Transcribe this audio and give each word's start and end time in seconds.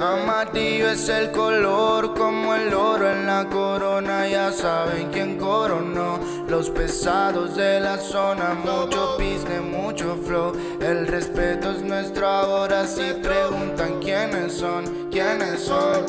Amarillo 0.00 0.88
es 0.88 1.08
el 1.10 1.30
color 1.30 2.14
como 2.14 2.54
el 2.54 2.72
oro 2.72 3.10
en 3.10 3.26
la 3.26 3.46
corona. 3.48 4.26
Ya 4.26 4.50
saben 4.50 5.10
quién 5.12 5.36
coronó. 5.36 6.18
Los 6.48 6.70
pesados 6.70 7.54
de 7.54 7.80
la 7.80 7.98
zona, 7.98 8.54
mucho 8.54 9.18
business, 9.18 9.60
mucho 9.60 10.16
flow. 10.26 10.52
El 10.80 11.06
respeto 11.06 11.70
es 11.72 11.82
nuestro 11.82 12.26
ahora. 12.26 12.86
Si 12.86 13.12
preguntan 13.22 14.00
quiénes 14.00 14.54
son, 14.54 15.10
quiénes 15.10 15.60
son. 15.60 16.06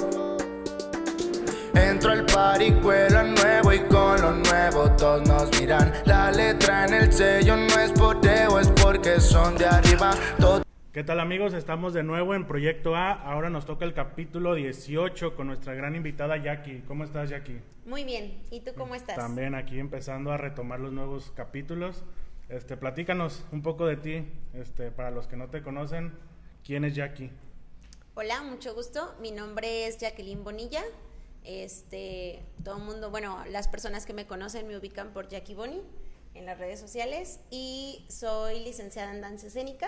Entro 1.74 2.12
al 2.12 2.26
party, 2.26 2.72
cuelo 2.82 3.24
nuevo 3.24 3.74
y 3.74 3.80
con 3.82 4.22
lo 4.22 4.32
nuevo 4.32 4.90
todos 4.92 5.28
nos 5.28 5.60
miran. 5.60 5.92
La 6.06 6.32
letra 6.32 6.86
en 6.86 6.94
el 6.94 7.14
sello 7.14 7.58
no 7.58 7.80
es 7.80 7.92
por 7.92 8.26
ego, 8.26 8.60
es 8.60 8.70
porque 8.70 9.20
son 9.20 9.58
de 9.58 9.66
arriba. 9.66 10.12
¿Qué 10.94 11.06
tal 11.06 11.22
amigos? 11.22 11.54
Estamos 11.54 11.94
de 11.94 12.04
nuevo 12.04 12.36
en 12.36 12.46
Proyecto 12.46 12.98
A. 12.98 13.14
Ahora 13.14 13.50
nos 13.50 13.66
toca 13.66 13.86
el 13.86 13.94
capítulo 13.94 14.56
18 14.56 15.38
con 15.38 15.48
nuestra 15.48 15.74
gran 15.74 15.96
invitada 15.96 16.36
Jackie. 16.36 16.84
¿Cómo 16.86 17.06
estás 17.06 17.30
Jackie? 17.30 17.62
Muy 17.86 18.04
bien. 18.04 18.44
¿Y 18.52 18.60
tú 18.60 18.72
cómo 18.78 18.94
estás? 18.94 19.16
También 19.16 19.56
aquí 19.56 19.80
empezando 19.80 20.34
a 20.34 20.38
retomar 20.38 20.82
los 20.82 20.92
nuevos 20.92 21.32
capítulos. 21.34 22.04
Este, 22.50 22.76
platícanos 22.76 23.46
un 23.54 23.62
poco 23.62 23.86
de 23.86 23.96
ti, 23.96 24.26
este, 24.54 24.92
para 24.92 25.12
los 25.12 25.28
que 25.28 25.38
no 25.38 25.50
te 25.50 25.62
conocen, 25.64 26.12
¿quién 26.62 26.84
es 26.84 26.94
Jackie? 26.94 27.32
Hola, 28.16 28.42
mucho 28.42 28.76
gusto. 28.76 29.16
Mi 29.22 29.32
nombre 29.32 29.88
es 29.88 29.98
Jacqueline 29.98 30.44
Bonilla. 30.44 30.84
Este, 31.46 32.44
todo 32.66 32.80
el 32.80 32.84
mundo, 32.84 33.12
bueno, 33.12 33.46
las 33.50 33.70
personas 33.70 34.06
que 34.06 34.12
me 34.12 34.28
conocen 34.28 34.68
me 34.68 34.76
ubican 34.76 35.14
por 35.14 35.30
Jackie 35.30 35.56
Boni 35.56 35.82
en 36.34 36.46
las 36.46 36.60
redes 36.60 36.82
sociales 36.82 37.40
y 37.50 38.06
soy 38.10 38.60
licenciada 38.60 39.16
en 39.16 39.22
danza 39.22 39.48
escénica 39.48 39.88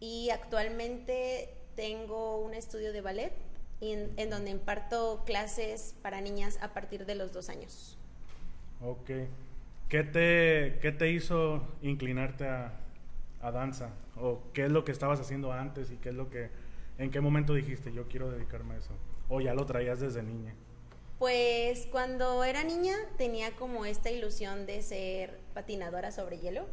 y 0.00 0.30
actualmente 0.30 1.54
tengo 1.74 2.38
un 2.38 2.54
estudio 2.54 2.92
de 2.92 3.00
ballet 3.00 3.32
en, 3.80 4.12
en, 4.16 4.30
donde 4.30 4.50
imparto 4.50 5.22
clases 5.24 5.94
para 6.02 6.20
niñas 6.20 6.58
a 6.60 6.72
partir 6.74 7.06
de 7.06 7.14
los 7.14 7.32
dos 7.32 7.48
años. 7.48 7.96
Ok. 8.82 9.10
¿Qué 9.88 10.02
te, 10.02 10.78
qué 10.80 10.92
te 10.92 11.10
hizo 11.10 11.62
inclinarte 11.82 12.46
a, 12.46 12.72
a, 13.40 13.50
danza? 13.50 13.90
¿O 14.16 14.40
qué 14.52 14.66
es 14.66 14.72
lo 14.72 14.84
que 14.84 14.92
estabas 14.92 15.20
haciendo 15.20 15.52
antes 15.52 15.90
y 15.90 15.96
qué 15.96 16.10
es 16.10 16.14
lo 16.14 16.28
que, 16.28 16.50
en 16.98 17.10
qué 17.10 17.20
momento 17.20 17.54
dijiste 17.54 17.92
yo 17.92 18.08
quiero 18.08 18.30
dedicarme 18.30 18.74
a 18.74 18.78
eso? 18.78 18.90
¿O 19.28 19.40
ya 19.40 19.54
lo 19.54 19.64
traías 19.64 20.00
desde 20.00 20.22
niña? 20.22 20.54
Pues 21.18 21.86
cuando 21.90 22.44
era 22.44 22.62
niña 22.62 22.94
tenía 23.16 23.50
como 23.52 23.84
esta 23.84 24.10
ilusión 24.10 24.66
de 24.66 24.82
ser 24.82 25.38
patinadora 25.54 26.12
sobre 26.12 26.38
hielo 26.38 26.66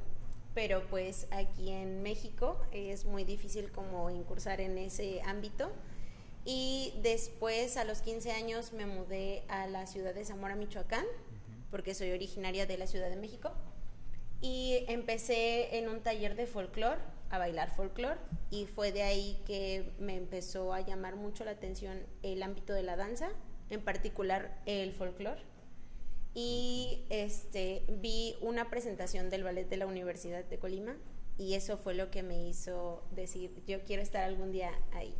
pero 0.56 0.88
pues 0.88 1.28
aquí 1.32 1.70
en 1.70 2.02
México 2.02 2.58
es 2.72 3.04
muy 3.04 3.26
difícil 3.26 3.72
como 3.72 4.10
incursar 4.10 4.62
en 4.62 4.78
ese 4.78 5.22
ámbito. 5.24 5.70
Y 6.46 6.94
después 7.04 7.76
a 7.76 7.84
los 7.84 8.02
15 8.02 8.32
años 8.32 8.72
me 8.72 8.86
mudé 8.86 9.44
a 9.50 9.68
la 9.68 9.86
ciudad 9.86 10.16
de 10.16 10.24
Zamora, 10.24 10.56
Michoacán, 10.56 11.06
porque 11.72 11.94
soy 11.94 12.12
originaria 12.12 12.66
de 12.66 12.78
la 12.78 12.88
Ciudad 12.88 13.10
de 13.10 13.18
México. 13.18 13.52
Y 14.42 14.86
empecé 14.88 15.78
en 15.78 15.90
un 15.90 16.00
taller 16.02 16.36
de 16.36 16.48
folclore, 16.48 17.02
a 17.32 17.38
bailar 17.38 17.76
folclore, 17.76 18.20
y 18.50 18.66
fue 18.66 18.94
de 18.94 19.04
ahí 19.04 19.42
que 19.46 19.92
me 20.00 20.16
empezó 20.16 20.74
a 20.74 20.82
llamar 20.82 21.18
mucho 21.18 21.44
la 21.44 21.52
atención 21.52 22.00
el 22.24 22.42
ámbito 22.44 22.74
de 22.74 22.84
la 22.84 22.96
danza, 22.96 23.30
en 23.70 23.82
particular 23.82 24.62
el 24.66 24.94
folclore 24.94 25.55
y 26.36 27.06
este, 27.10 27.84
vi 27.88 28.36
una 28.42 28.70
presentación 28.70 29.30
del 29.30 29.44
ballet 29.44 29.68
de 29.70 29.78
la 29.78 29.88
Universidad 29.88 30.44
de 30.44 30.60
Colima 30.60 30.96
y 31.38 31.54
eso 31.54 31.78
fue 31.78 31.96
lo 31.96 32.12
que 32.12 32.24
me 32.24 32.48
hizo 32.48 33.04
decir, 33.12 33.52
yo 33.66 33.82
quiero 33.84 34.02
estar 34.04 34.24
algún 34.24 34.52
día 34.52 34.72
ahí. 34.94 35.16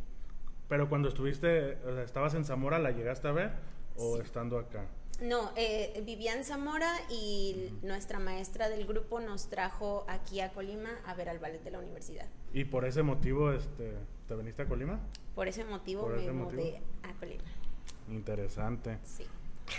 Pero 0.68 0.88
cuando 0.88 1.08
estuviste, 1.08 1.76
o 1.86 1.94
sea, 1.94 2.02
¿estabas 2.02 2.34
en 2.34 2.44
Zamora, 2.44 2.78
la 2.78 2.90
llegaste 2.90 3.28
a 3.28 3.32
ver 3.32 3.52
o 3.96 4.18
estando 4.18 4.58
acá? 4.58 4.86
No, 5.22 5.50
eh, 5.56 6.02
vivía 6.04 6.34
en 6.34 6.44
Zamora 6.44 6.92
y 7.10 7.70
nuestra 7.82 8.18
maestra 8.18 8.68
del 8.68 8.86
grupo 8.86 9.18
nos 9.18 9.48
trajo 9.48 10.04
aquí 10.08 10.40
a 10.40 10.50
Colima 10.52 10.90
a 11.06 11.14
ver 11.14 11.30
al 11.30 11.38
ballet 11.38 11.62
de 11.62 11.70
la 11.70 11.78
universidad. 11.78 12.26
¿Y 12.52 12.64
por 12.64 12.84
ese 12.84 13.02
motivo 13.02 13.52
este, 13.52 13.94
te 14.28 14.36
viniste 14.36 14.62
a 14.62 14.66
Colima? 14.66 15.00
Por 15.34 15.48
ese 15.48 15.64
motivo 15.64 16.02
¿Por 16.02 16.16
me 16.16 16.22
ese 16.22 16.32
mudé 16.32 16.56
motivo? 16.56 16.78
a 17.04 17.12
Colima. 17.18 17.44
Interesante. 18.10 18.98
Sí. 19.04 19.24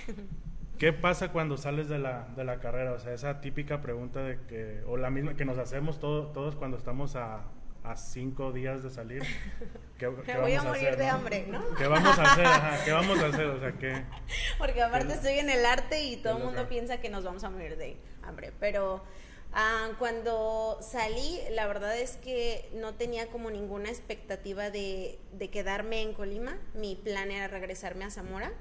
¿Qué 0.78 0.94
pasa 0.94 1.32
cuando 1.32 1.58
sales 1.58 1.90
de 1.90 1.98
la, 1.98 2.28
de 2.36 2.44
la 2.44 2.60
carrera? 2.60 2.94
O 2.94 3.00
sea, 3.00 3.14
esa 3.14 3.42
típica 3.42 3.82
pregunta 3.82 4.22
de 4.24 4.40
que, 4.48 4.84
o 4.88 4.98
la 4.98 5.10
misma 5.10 5.36
que 5.36 5.44
nos 5.46 5.58
hacemos 5.58 6.00
todo, 6.00 6.28
todos 6.28 6.56
cuando 6.56 6.78
estamos 6.78 7.16
a, 7.16 7.46
a 7.84 7.96
cinco 7.96 8.52
días 8.52 8.84
de 8.84 8.90
salir. 8.92 9.24
¿Qué, 9.98 10.08
qué 10.26 10.34
Me 10.36 10.40
voy 10.42 10.54
a 10.54 10.58
vamos 10.58 10.66
morir 10.78 10.88
hacer, 10.90 10.98
de 10.98 11.08
no? 11.08 11.12
hambre, 11.14 11.46
¿no? 11.48 11.64
¿Qué 11.76 11.88
vamos 11.88 12.20
a 12.20 12.32
hacer? 12.32 12.46
Ajá, 12.46 12.86
¿Qué 12.86 12.92
vamos 13.00 13.20
a 13.20 13.26
hacer? 13.28 13.46
O 13.48 13.60
sea, 13.60 13.72
¿qué? 13.74 14.04
Porque 14.60 14.82
aparte 14.84 15.08
¿Qué- 15.08 15.14
estoy 15.14 15.40
en 15.40 15.50
el 15.50 15.66
arte 15.66 16.04
y 16.04 16.18
todo 16.18 16.34
el 16.34 16.40
qué 16.40 16.46
mundo 16.46 16.68
piensa 16.70 16.98
que 17.02 17.10
nos 17.10 17.24
vamos 17.24 17.44
a 17.44 17.50
morir 17.50 17.76
de 17.78 17.98
hambre. 18.22 18.54
Pero 18.60 19.04
ah, 19.54 19.90
cuando 19.98 20.78
salí, 20.82 21.40
la 21.52 21.66
verdad 21.66 21.98
es 21.98 22.18
que 22.18 22.70
no 22.76 22.94
tenía 22.94 23.28
como 23.32 23.50
ninguna 23.50 23.90
expectativa 23.90 24.70
de, 24.70 25.18
de 25.32 25.50
quedarme 25.50 26.04
en 26.04 26.14
Colima. 26.14 26.56
Mi 26.76 26.96
plan 26.96 27.32
era 27.32 27.48
regresarme 27.48 28.06
a 28.06 28.12
Zamora. 28.12 28.52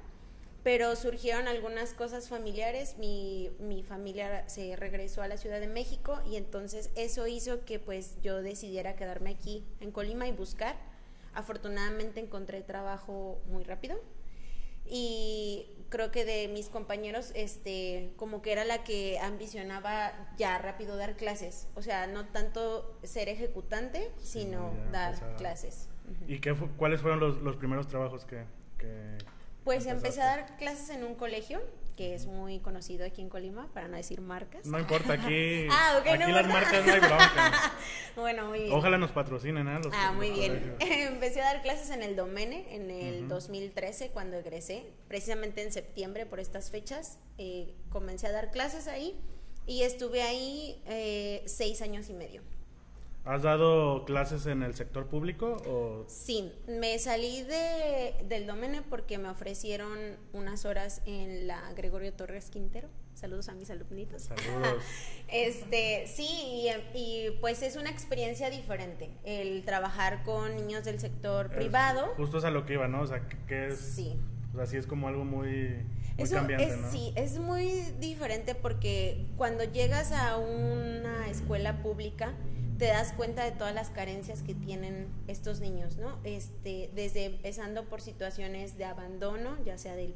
Pero 0.63 0.95
surgieron 0.97 1.47
algunas 1.47 1.93
cosas 1.93 2.27
familiares. 2.29 2.97
Mi, 2.97 3.49
mi 3.59 3.83
familia 3.83 4.47
se 4.49 4.75
regresó 4.75 5.21
a 5.21 5.27
la 5.27 5.37
Ciudad 5.37 5.59
de 5.61 5.67
México 5.67 6.19
y 6.29 6.35
entonces 6.35 6.89
eso 6.95 7.25
hizo 7.27 7.63
que 7.63 7.79
pues 7.79 8.15
yo 8.21 8.41
decidiera 8.41 8.95
quedarme 8.95 9.29
aquí 9.31 9.63
en 9.79 9.91
Colima 9.91 10.27
y 10.27 10.31
buscar. 10.33 10.75
Afortunadamente 11.33 12.19
encontré 12.19 12.61
trabajo 12.61 13.39
muy 13.47 13.63
rápido 13.63 13.97
y 14.89 15.67
creo 15.89 16.11
que 16.11 16.25
de 16.25 16.47
mis 16.47 16.69
compañeros 16.69 17.31
este 17.35 18.13
como 18.15 18.41
que 18.41 18.53
era 18.53 18.63
la 18.65 18.83
que 18.83 19.19
ambicionaba 19.19 20.13
ya 20.37 20.57
rápido 20.59 20.95
dar 20.95 21.17
clases 21.17 21.67
o 21.75 21.81
sea 21.81 22.07
no 22.07 22.25
tanto 22.29 22.97
ser 23.03 23.27
ejecutante 23.27 24.09
sino 24.21 24.73
dar 24.93 25.35
clases 25.35 25.89
¿Y 26.27 26.39
qué 26.39 26.55
fu- 26.55 26.69
cuáles 26.77 27.01
fueron 27.01 27.19
los, 27.19 27.41
los 27.41 27.57
primeros 27.57 27.89
trabajos 27.89 28.23
que, 28.23 28.45
que 28.77 29.17
pues 29.67 29.85
empecé 29.85 30.21
a 30.21 30.25
dar 30.25 30.55
clases 30.57 30.89
en 30.91 31.03
un 31.03 31.15
colegio 31.15 31.59
que 31.97 32.13
es 32.15 32.25
muy 32.25 32.59
conocido 32.59 33.05
aquí 33.05 33.21
en 33.21 33.27
Colima 33.27 33.67
para 33.73 33.87
no 33.89 33.97
decir 33.97 34.21
marcas 34.21 34.65
No 34.65 34.79
importa, 34.79 35.13
aquí, 35.13 35.67
Ah, 35.71 35.97
ok, 35.99 36.05
no 36.05 36.23
aquí 36.23 36.31
las 36.31 36.47
marcas 36.47 36.85
no 36.85 36.93
hay 36.93 36.99
bronca. 36.99 37.73
bueno 38.15 38.45
muy 38.47 38.59
bien 38.61 38.71
Ojalá 38.73 38.97
nos 38.97 39.11
patrocinen, 39.11 39.67
¿eh? 39.67 39.79
Los- 39.83 39.93
Ah, 39.93 40.07
los 40.07 40.15
muy 40.15 40.29
bien. 40.29 40.53
colegios. 40.77 40.77
Empecé 41.11 41.41
a 41.41 41.45
dar 41.53 41.61
clases 41.63 41.89
en 41.89 42.03
el 42.03 42.15
Domene 42.15 42.73
en 42.75 42.89
el 42.91 43.19
Ujú. 43.25 43.27
2013 43.29 44.09
cuando 44.11 44.37
egresé, 44.37 44.85
precisamente 45.09 45.63
en 45.63 45.71
septiembre 45.73 46.25
por 46.25 46.39
estas 46.39 46.69
fechas. 46.71 47.19
eh, 47.37 47.73
comencé 47.89 48.27
a 48.27 48.31
dar 48.31 48.51
clases 48.51 48.87
ahí 48.87 49.19
y 49.65 49.81
estuve 49.83 50.21
ahí 50.21 50.81
eh, 50.85 51.43
seis 51.45 51.81
años 51.81 52.09
y 52.09 52.13
medio. 52.13 52.41
¿Has 53.27 53.43
dado 53.43 54.05
clases 54.05 54.45
en 54.45 54.63
el 54.63 54.73
sector 54.73 55.07
público 55.07 55.57
o 55.67 56.05
Sí, 56.07 56.51
me 56.67 56.97
salí 56.97 57.41
de, 57.43 58.15
del 58.29 58.47
Domene 58.47 58.81
porque 58.83 59.17
me 59.17 59.27
ofrecieron 59.29 59.97
unas 60.31 60.63
horas 60.63 61.01
en 61.05 61.45
la 61.45 61.61
Gregorio 61.73 62.13
Torres 62.13 62.49
Quintero. 62.49 62.87
Saludos 63.15 63.49
a 63.49 63.53
mis 63.53 63.69
alumnitos. 63.69 64.23
Saludos. 64.23 64.81
Este, 65.29 66.07
sí, 66.07 66.25
y, 66.29 66.69
y, 66.97 67.31
pues 67.41 67.61
es 67.61 67.75
una 67.75 67.89
experiencia 67.89 68.49
diferente 68.49 69.09
el 69.25 69.65
trabajar 69.65 70.23
con 70.23 70.55
niños 70.55 70.85
del 70.85 70.99
sector 71.01 71.47
Es- 71.47 71.57
privado. 71.57 72.13
Justo 72.15 72.37
es 72.37 72.45
a 72.45 72.49
lo 72.51 72.65
que 72.65 72.73
iba, 72.73 72.87
¿no? 72.87 73.01
O 73.01 73.07
sea, 73.07 73.27
que- 73.47 73.67
es, 73.67 73.77
Sí. 73.77 74.15
o 74.53 74.55
sea, 74.55 74.65
sí 74.67 74.77
es 74.77 74.87
como 74.87 75.09
algo 75.09 75.25
muy, 75.25 75.85
cambiante, 76.31 76.63
es, 76.69 76.77
¿no? 76.77 76.91
Sí, 76.91 77.11
es 77.17 77.39
muy 77.39 77.65
diferente 77.99 78.55
porque 78.55 79.25
cuando 79.35 79.65
llegas 79.65 80.13
a 80.13 80.37
una 80.37 81.27
escuela 81.27 81.83
pública 81.83 82.33
te 82.77 82.85
das 82.85 83.13
cuenta 83.13 83.43
de 83.43 83.51
todas 83.51 83.73
las 83.73 83.89
carencias 83.89 84.43
que 84.43 84.53
tienen 84.53 85.07
estos 85.27 85.59
niños, 85.59 85.97
¿no? 85.97 86.19
Este, 86.23 86.91
desde 86.93 87.25
empezando 87.25 87.85
por 87.85 88.01
situaciones 88.01 88.77
de 88.77 88.85
abandono, 88.85 89.57
ya 89.65 89.77
sea 89.77 89.95
del, 89.95 90.15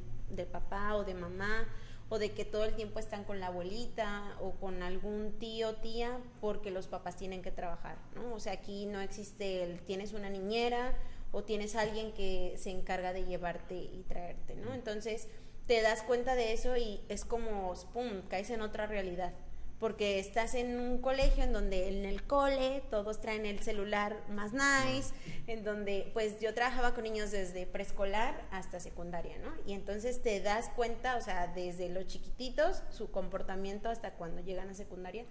papá 0.52 0.96
o 0.96 1.04
de 1.04 1.14
mamá, 1.14 1.68
o 2.10 2.20
de 2.20 2.32
que 2.32 2.46
todo 2.46 2.66
el 2.66 2.76
tiempo 2.76 3.00
están 3.00 3.24
con 3.24 3.40
la 3.40 3.48
abuelita 3.48 4.36
o 4.42 4.52
con 4.52 4.84
algún 4.84 5.34
tío, 5.40 5.76
tía, 5.76 6.20
porque 6.40 6.70
los 6.70 6.88
papás 6.88 7.16
tienen 7.16 7.42
que 7.42 7.52
trabajar, 7.52 7.98
¿no? 8.16 8.34
O 8.34 8.40
sea, 8.40 8.54
aquí 8.54 8.86
no 8.86 9.02
existe 9.02 9.64
el 9.64 9.82
tienes 9.82 10.14
una 10.14 10.30
niñera 10.30 10.94
o 11.32 11.44
tienes 11.44 11.76
alguien 11.76 12.12
que 12.14 12.56
se 12.58 12.70
encarga 12.70 13.14
de 13.14 13.26
llevarte 13.26 13.76
y 13.76 14.04
traerte, 14.08 14.56
¿no? 14.56 14.74
Entonces, 14.74 15.30
te 15.68 15.82
das 15.82 16.04
cuenta 16.04 16.36
de 16.36 16.54
eso 16.54 16.76
y 16.76 17.00
es 17.08 17.24
como, 17.24 17.74
¡pum!, 17.94 18.22
caes 18.28 18.50
en 18.50 18.62
otra 18.62 18.88
realidad. 18.88 19.34
Porque 19.82 20.20
estás 20.20 20.56
en 20.56 20.80
un 20.80 21.02
colegio 21.02 21.44
en 21.44 21.52
donde 21.52 21.90
en 21.90 22.06
el 22.06 22.24
cole 22.24 22.82
todos 22.90 23.20
traen 23.20 23.46
el 23.46 23.60
celular 23.60 24.16
más 24.30 24.54
nice, 24.54 25.14
en 25.48 25.66
donde 25.66 26.10
pues 26.14 26.40
yo 26.40 26.54
trabajaba 26.54 26.94
con 26.94 27.04
niños 27.04 27.32
desde 27.32 27.66
preescolar 27.66 28.42
hasta 28.52 28.80
secundaria, 28.80 29.38
¿no? 29.40 29.52
Y 29.66 29.74
entonces 29.74 30.22
te 30.22 30.40
das 30.40 30.70
cuenta, 30.70 31.18
o 31.18 31.22
sea, 31.22 31.48
desde 31.48 31.90
los 31.90 32.08
chiquititos, 32.08 32.84
su 32.92 33.12
comportamiento 33.12 33.90
hasta 33.90 34.12
cuando 34.12 34.42
llegan 34.42 34.70
a 34.70 34.74
secundaria, 34.74 35.26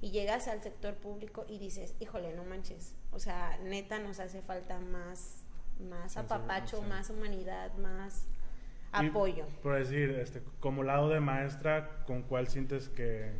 y 0.00 0.10
llegas 0.10 0.46
al 0.46 0.62
sector 0.62 0.94
público 0.94 1.46
y 1.48 1.58
dices, 1.58 1.94
híjole, 1.98 2.34
no 2.34 2.44
manches, 2.44 2.94
o 3.10 3.18
sea, 3.18 3.58
neta 3.64 3.98
nos 3.98 4.20
hace 4.20 4.42
falta 4.42 4.78
más 4.78 5.44
más 5.80 6.16
apapacho, 6.16 6.82
más 6.82 7.10
humanidad, 7.10 7.74
más 7.78 8.26
apoyo. 8.92 9.46
por 9.62 9.76
decir, 9.76 10.10
este, 10.10 10.42
como 10.60 10.82
lado 10.82 11.08
de 11.08 11.20
maestra, 11.20 12.04
¿con 12.06 12.22
cuál 12.22 12.48
sientes 12.48 12.88
que, 12.88 13.32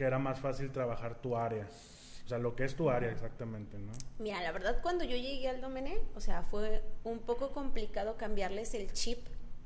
que 0.00 0.06
era 0.06 0.18
más 0.18 0.40
fácil 0.40 0.72
trabajar 0.72 1.20
tu 1.20 1.36
área? 1.36 1.68
O 2.24 2.28
sea, 2.30 2.38
lo 2.38 2.56
que 2.56 2.64
es 2.64 2.74
tu 2.74 2.88
área 2.88 3.12
exactamente, 3.12 3.76
¿no? 3.76 3.92
Mira, 4.18 4.40
la 4.42 4.50
verdad 4.50 4.78
cuando 4.80 5.04
yo 5.04 5.14
llegué 5.14 5.46
al 5.46 5.60
Domené, 5.60 5.98
o 6.16 6.22
sea, 6.22 6.42
fue 6.42 6.82
un 7.04 7.18
poco 7.18 7.52
complicado 7.52 8.16
cambiarles 8.16 8.72
el 8.72 8.90
chip 8.94 9.18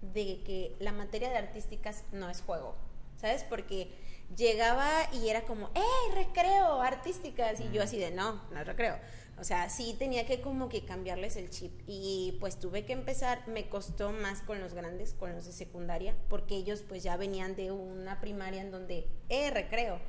de 0.02 0.42
que 0.42 0.74
la 0.80 0.90
materia 0.90 1.30
de 1.30 1.36
artísticas 1.36 2.02
no 2.10 2.28
es 2.28 2.40
juego, 2.42 2.74
¿sabes? 3.16 3.44
Porque 3.44 3.92
llegaba 4.36 4.90
y 5.12 5.28
era 5.28 5.42
como, 5.42 5.70
¡eh, 5.76 6.14
recreo, 6.16 6.82
artísticas! 6.82 7.60
Y 7.60 7.70
yo 7.70 7.84
así 7.84 7.96
de, 7.96 8.10
no, 8.10 8.42
no 8.50 8.58
es 8.58 8.66
recreo. 8.66 8.98
O 9.38 9.44
sea, 9.44 9.70
sí 9.70 9.94
tenía 9.96 10.26
que 10.26 10.40
como 10.40 10.68
que 10.68 10.84
cambiarles 10.84 11.36
el 11.36 11.48
chip. 11.48 11.80
Y 11.86 12.38
pues 12.40 12.58
tuve 12.58 12.84
que 12.84 12.92
empezar, 12.92 13.46
me 13.46 13.68
costó 13.68 14.10
más 14.10 14.42
con 14.42 14.60
los 14.60 14.74
grandes, 14.74 15.14
con 15.14 15.32
los 15.32 15.46
de 15.46 15.52
secundaria, 15.52 16.16
porque 16.28 16.56
ellos 16.56 16.82
pues 16.88 17.04
ya 17.04 17.16
venían 17.16 17.54
de 17.54 17.70
una 17.70 18.20
primaria 18.20 18.62
en 18.62 18.72
donde, 18.72 19.06
¡eh, 19.28 19.52
recreo! 19.52 20.00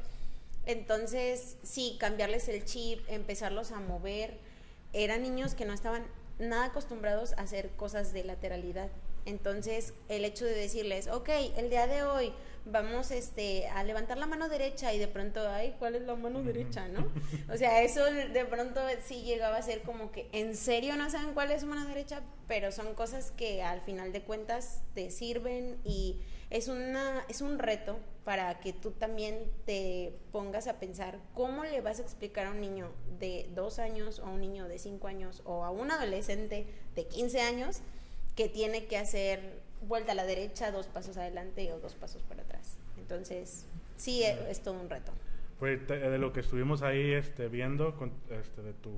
Entonces, 0.66 1.58
sí, 1.64 1.98
cambiarles 2.00 2.48
el 2.50 2.66
chip, 2.66 3.00
empezarlos 3.08 3.72
a 3.72 3.80
mover. 3.80 4.38
Eran 4.94 5.22
niños 5.22 5.56
que 5.56 5.66
no 5.66 5.74
estaban 5.74 6.06
nada 6.40 6.66
acostumbrados 6.66 7.34
a 7.34 7.42
hacer 7.42 7.70
cosas 7.72 8.14
de 8.14 8.24
lateralidad. 8.24 8.90
Entonces, 9.26 9.94
el 10.10 10.26
hecho 10.26 10.46
de 10.46 10.54
decirles, 10.54 11.08
ok, 11.08 11.30
el 11.58 11.70
día 11.70 11.88
de 11.88 12.04
hoy 12.04 12.34
vamos 12.66 13.12
este, 13.12 13.68
a 13.68 13.84
levantar 13.84 14.18
la 14.18 14.26
mano 14.26 14.50
derecha 14.50 14.94
y 14.94 15.00
de 15.00 15.08
pronto, 15.08 15.48
ay, 15.48 15.76
¿cuál 15.78 15.96
es 15.96 16.02
la 16.02 16.16
mano 16.16 16.42
derecha, 16.44 16.88
no? 16.88 17.08
O 17.54 17.58
sea, 17.58 17.84
eso 17.84 18.04
de 18.06 18.46
pronto 18.46 18.82
sí 19.04 19.22
llegaba 19.22 19.58
a 19.58 19.62
ser 19.62 19.84
como 19.84 20.12
que 20.12 20.28
en 20.32 20.56
serio 20.56 20.96
no 20.96 21.10
saben 21.10 21.34
cuál 21.34 21.52
es 21.52 21.62
su 21.62 21.68
mano 21.68 21.88
derecha, 21.88 22.22
pero 22.48 22.72
son 22.72 22.96
cosas 22.96 23.32
que 23.32 23.62
al 23.62 23.82
final 23.82 24.12
de 24.12 24.22
cuentas 24.22 24.82
te 24.94 25.12
sirven 25.12 25.78
y 25.84 26.20
es, 26.50 26.68
una, 26.68 27.26
es 27.30 27.42
un 27.42 27.60
reto 27.60 28.00
para 28.24 28.60
que 28.60 28.74
tú 28.74 28.92
también 28.92 29.52
te 29.66 30.18
pongas 30.32 30.68
a 30.68 30.80
pensar 30.80 31.20
cómo 31.34 31.64
le 31.64 31.82
vas 31.82 32.00
a 32.00 32.02
explicar 32.02 32.48
a 32.48 32.52
un 32.52 32.62
niño 32.62 32.92
de 33.20 33.50
dos 33.54 33.78
años 33.78 34.20
o 34.20 34.26
a 34.26 34.30
un 34.30 34.42
niño 34.42 34.68
de 34.68 34.80
cinco 34.80 35.08
años 35.08 35.42
o 35.46 35.64
a 35.64 35.70
un 35.70 35.92
adolescente 35.92 36.66
de 36.96 37.08
15 37.08 37.42
años 37.42 37.82
que 38.36 38.50
tiene 38.50 38.86
que 38.86 38.98
hacer 38.98 39.65
vuelta 39.81 40.13
a 40.13 40.16
la 40.16 40.25
derecha, 40.25 40.72
dos 40.72 40.88
pasos 40.88 41.18
adelante 41.18 41.72
o 41.74 41.80
dos 41.80 41.94
pasos 41.95 42.22
para 42.24 42.44
atrás. 42.44 42.77
Entonces, 42.98 43.66
sí, 43.98 44.24
e, 44.24 44.50
es, 44.50 44.62
todo 44.62 44.80
un 44.80 44.89
reto. 44.89 45.12
Pues 45.60 45.88
de 45.88 46.18
lo 46.18 46.33
que 46.33 46.42
estuvimos 46.42 46.81
ahí 46.81 47.13
este, 47.13 47.48
viendo, 47.48 47.95
este, 48.30 48.62
de 48.62 48.74
tu, 48.74 48.92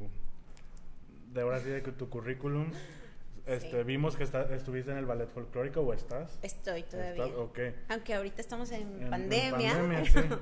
de 1.34 1.42
ahora 1.42 1.60
sí, 1.60 1.70
de 1.70 1.82
tu 1.82 2.10
currículum, 2.10 2.72
este, 3.48 3.84
Vimos 3.86 4.18
que 4.18 4.26
estuviste 4.26 4.92
en 4.92 4.98
el 4.98 5.06
ballet 5.06 5.30
folclórico 5.30 5.80
o 5.80 5.94
estás. 5.94 6.38
Estoy 6.42 6.84
todavía. 6.84 7.28
Okay. 7.28 7.74
Aunque 7.88 8.14
ahorita 8.14 8.42
estamos 8.42 8.70
en, 8.72 9.10
pandemia. 9.10 10.04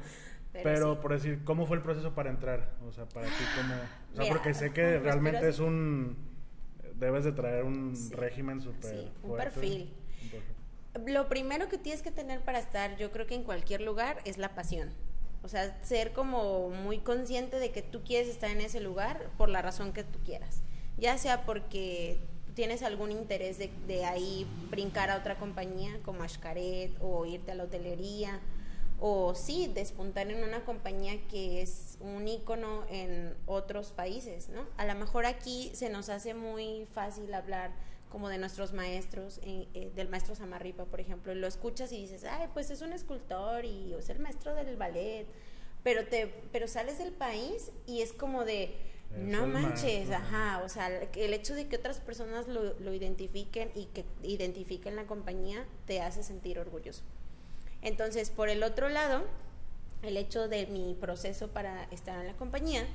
pero, 0.64 1.00
por 1.00 1.14
decir, 1.14 1.44
¿cómo 1.44 1.68
fue 1.68 1.78
el 1.78 1.84
proceso 1.84 2.16
para 2.16 2.32
entrar? 2.32 2.72
O 2.88 2.92
sea, 2.92 3.06
para 3.08 3.28
ti, 3.28 3.44
¿cómo? 3.56 3.76
O 4.14 4.16
sea, 4.16 4.34
porque 4.34 4.56
sé 4.56 4.74
que 4.74 4.98
realmente 5.00 5.48
es 5.48 5.60
un. 5.60 6.18
Debes 6.96 7.26
de 7.26 7.34
traer 7.34 7.64
un 7.64 7.94
régimen 8.12 8.60
súper. 8.62 8.90
Sí, 8.90 9.12
un 9.22 9.38
perfil. 9.38 9.94
Lo 11.06 11.28
primero 11.28 11.68
que 11.68 11.78
tienes 11.78 12.02
que 12.02 12.12
tener 12.12 12.42
para 12.42 12.60
estar, 12.60 12.96
yo 12.98 13.12
creo 13.12 13.28
que 13.28 13.36
en 13.36 13.44
cualquier 13.44 13.82
lugar, 13.82 14.22
es 14.26 14.38
la 14.38 14.56
pasión. 14.56 14.94
O 15.44 15.48
sea, 15.48 15.78
ser 15.84 16.14
como 16.14 16.70
muy 16.70 17.00
consciente 17.00 17.60
de 17.60 17.72
que 17.72 17.82
tú 17.82 18.02
quieres 18.04 18.28
estar 18.28 18.50
en 18.50 18.62
ese 18.62 18.80
lugar 18.80 19.30
por 19.38 19.50
la 19.50 19.62
razón 19.62 19.94
que 19.94 20.04
tú 20.04 20.20
quieras. 20.24 20.62
Ya 20.98 21.18
sea 21.18 21.46
porque 21.46 22.18
tienes 22.56 22.82
algún 22.82 23.12
interés 23.12 23.58
de, 23.58 23.70
de, 23.86 24.06
ahí 24.06 24.48
brincar 24.72 25.12
a 25.12 25.18
otra 25.18 25.38
compañía 25.38 26.00
como 26.04 26.24
Ashkaret 26.24 26.96
o 27.02 27.26
irte 27.26 27.52
a 27.52 27.56
la 27.56 27.66
hotelería 27.66 28.40
o 29.00 29.36
sí, 29.36 29.70
despuntar 29.74 30.32
en 30.32 30.44
una 30.44 30.64
compañía 30.64 31.20
que 31.28 31.62
es 31.62 31.98
un 32.00 32.28
ícono 32.28 32.86
en 32.90 33.36
otros 33.46 33.92
países, 33.92 34.50
¿no? 34.50 34.66
A 34.78 34.86
lo 34.86 34.96
mejor 34.96 35.26
aquí 35.26 35.72
se 35.74 35.90
nos 35.90 36.10
hace 36.10 36.34
muy 36.34 36.86
fácil 36.94 37.34
hablar 37.34 37.72
como 38.16 38.30
de 38.30 38.38
nuestros 38.38 38.72
maestros, 38.72 39.42
eh, 39.44 39.68
eh, 39.74 39.92
del 39.94 40.08
maestro 40.08 40.36
Samarripa, 40.36 40.86
por 40.86 41.02
ejemplo, 41.02 41.34
y 41.34 41.36
lo 41.36 41.48
escuchas 41.48 41.92
y 41.92 41.98
dices, 41.98 42.24
ay, 42.24 42.48
pues 42.54 42.70
es 42.70 42.80
un 42.80 42.94
escultor 42.94 43.66
y 43.66 43.94
es 43.94 44.08
el 44.08 44.20
maestro 44.20 44.56
del 44.56 44.78
ballet, 44.78 45.28
pero, 45.84 46.08
te, 46.08 46.28
pero 46.54 46.70
sales 46.70 46.98
del 46.98 47.12
país 47.12 47.74
y 47.86 48.02
es 48.02 48.14
como 48.14 48.46
de, 48.46 48.74
no 49.18 49.48
manches, 49.48 50.12
ajá, 50.12 50.62
o 50.64 50.70
sea, 50.70 50.88
el 50.88 51.34
hecho 51.34 51.56
de 51.56 51.68
que 51.68 51.76
otras 51.76 52.00
personas 52.00 52.48
lo, 52.48 52.80
lo, 52.80 52.94
identifiquen 52.94 53.70
y 53.76 53.88
que 53.88 54.06
identifiquen 54.24 54.96
la 54.96 55.08
compañía 55.08 55.66
te 55.86 56.02
hace 56.02 56.24
sentir 56.24 56.58
orgulloso. 56.58 57.04
Entonces, 57.82 58.30
por 58.30 58.48
el 58.48 58.64
otro 58.64 58.88
lado, 58.88 59.26
el 60.04 60.16
hecho 60.16 60.48
de 60.48 60.68
mi 60.68 60.94
proceso 60.94 61.50
para 61.50 61.84
estar 61.92 62.22
en 62.22 62.28
la 62.28 62.38
compañía, 62.38 62.88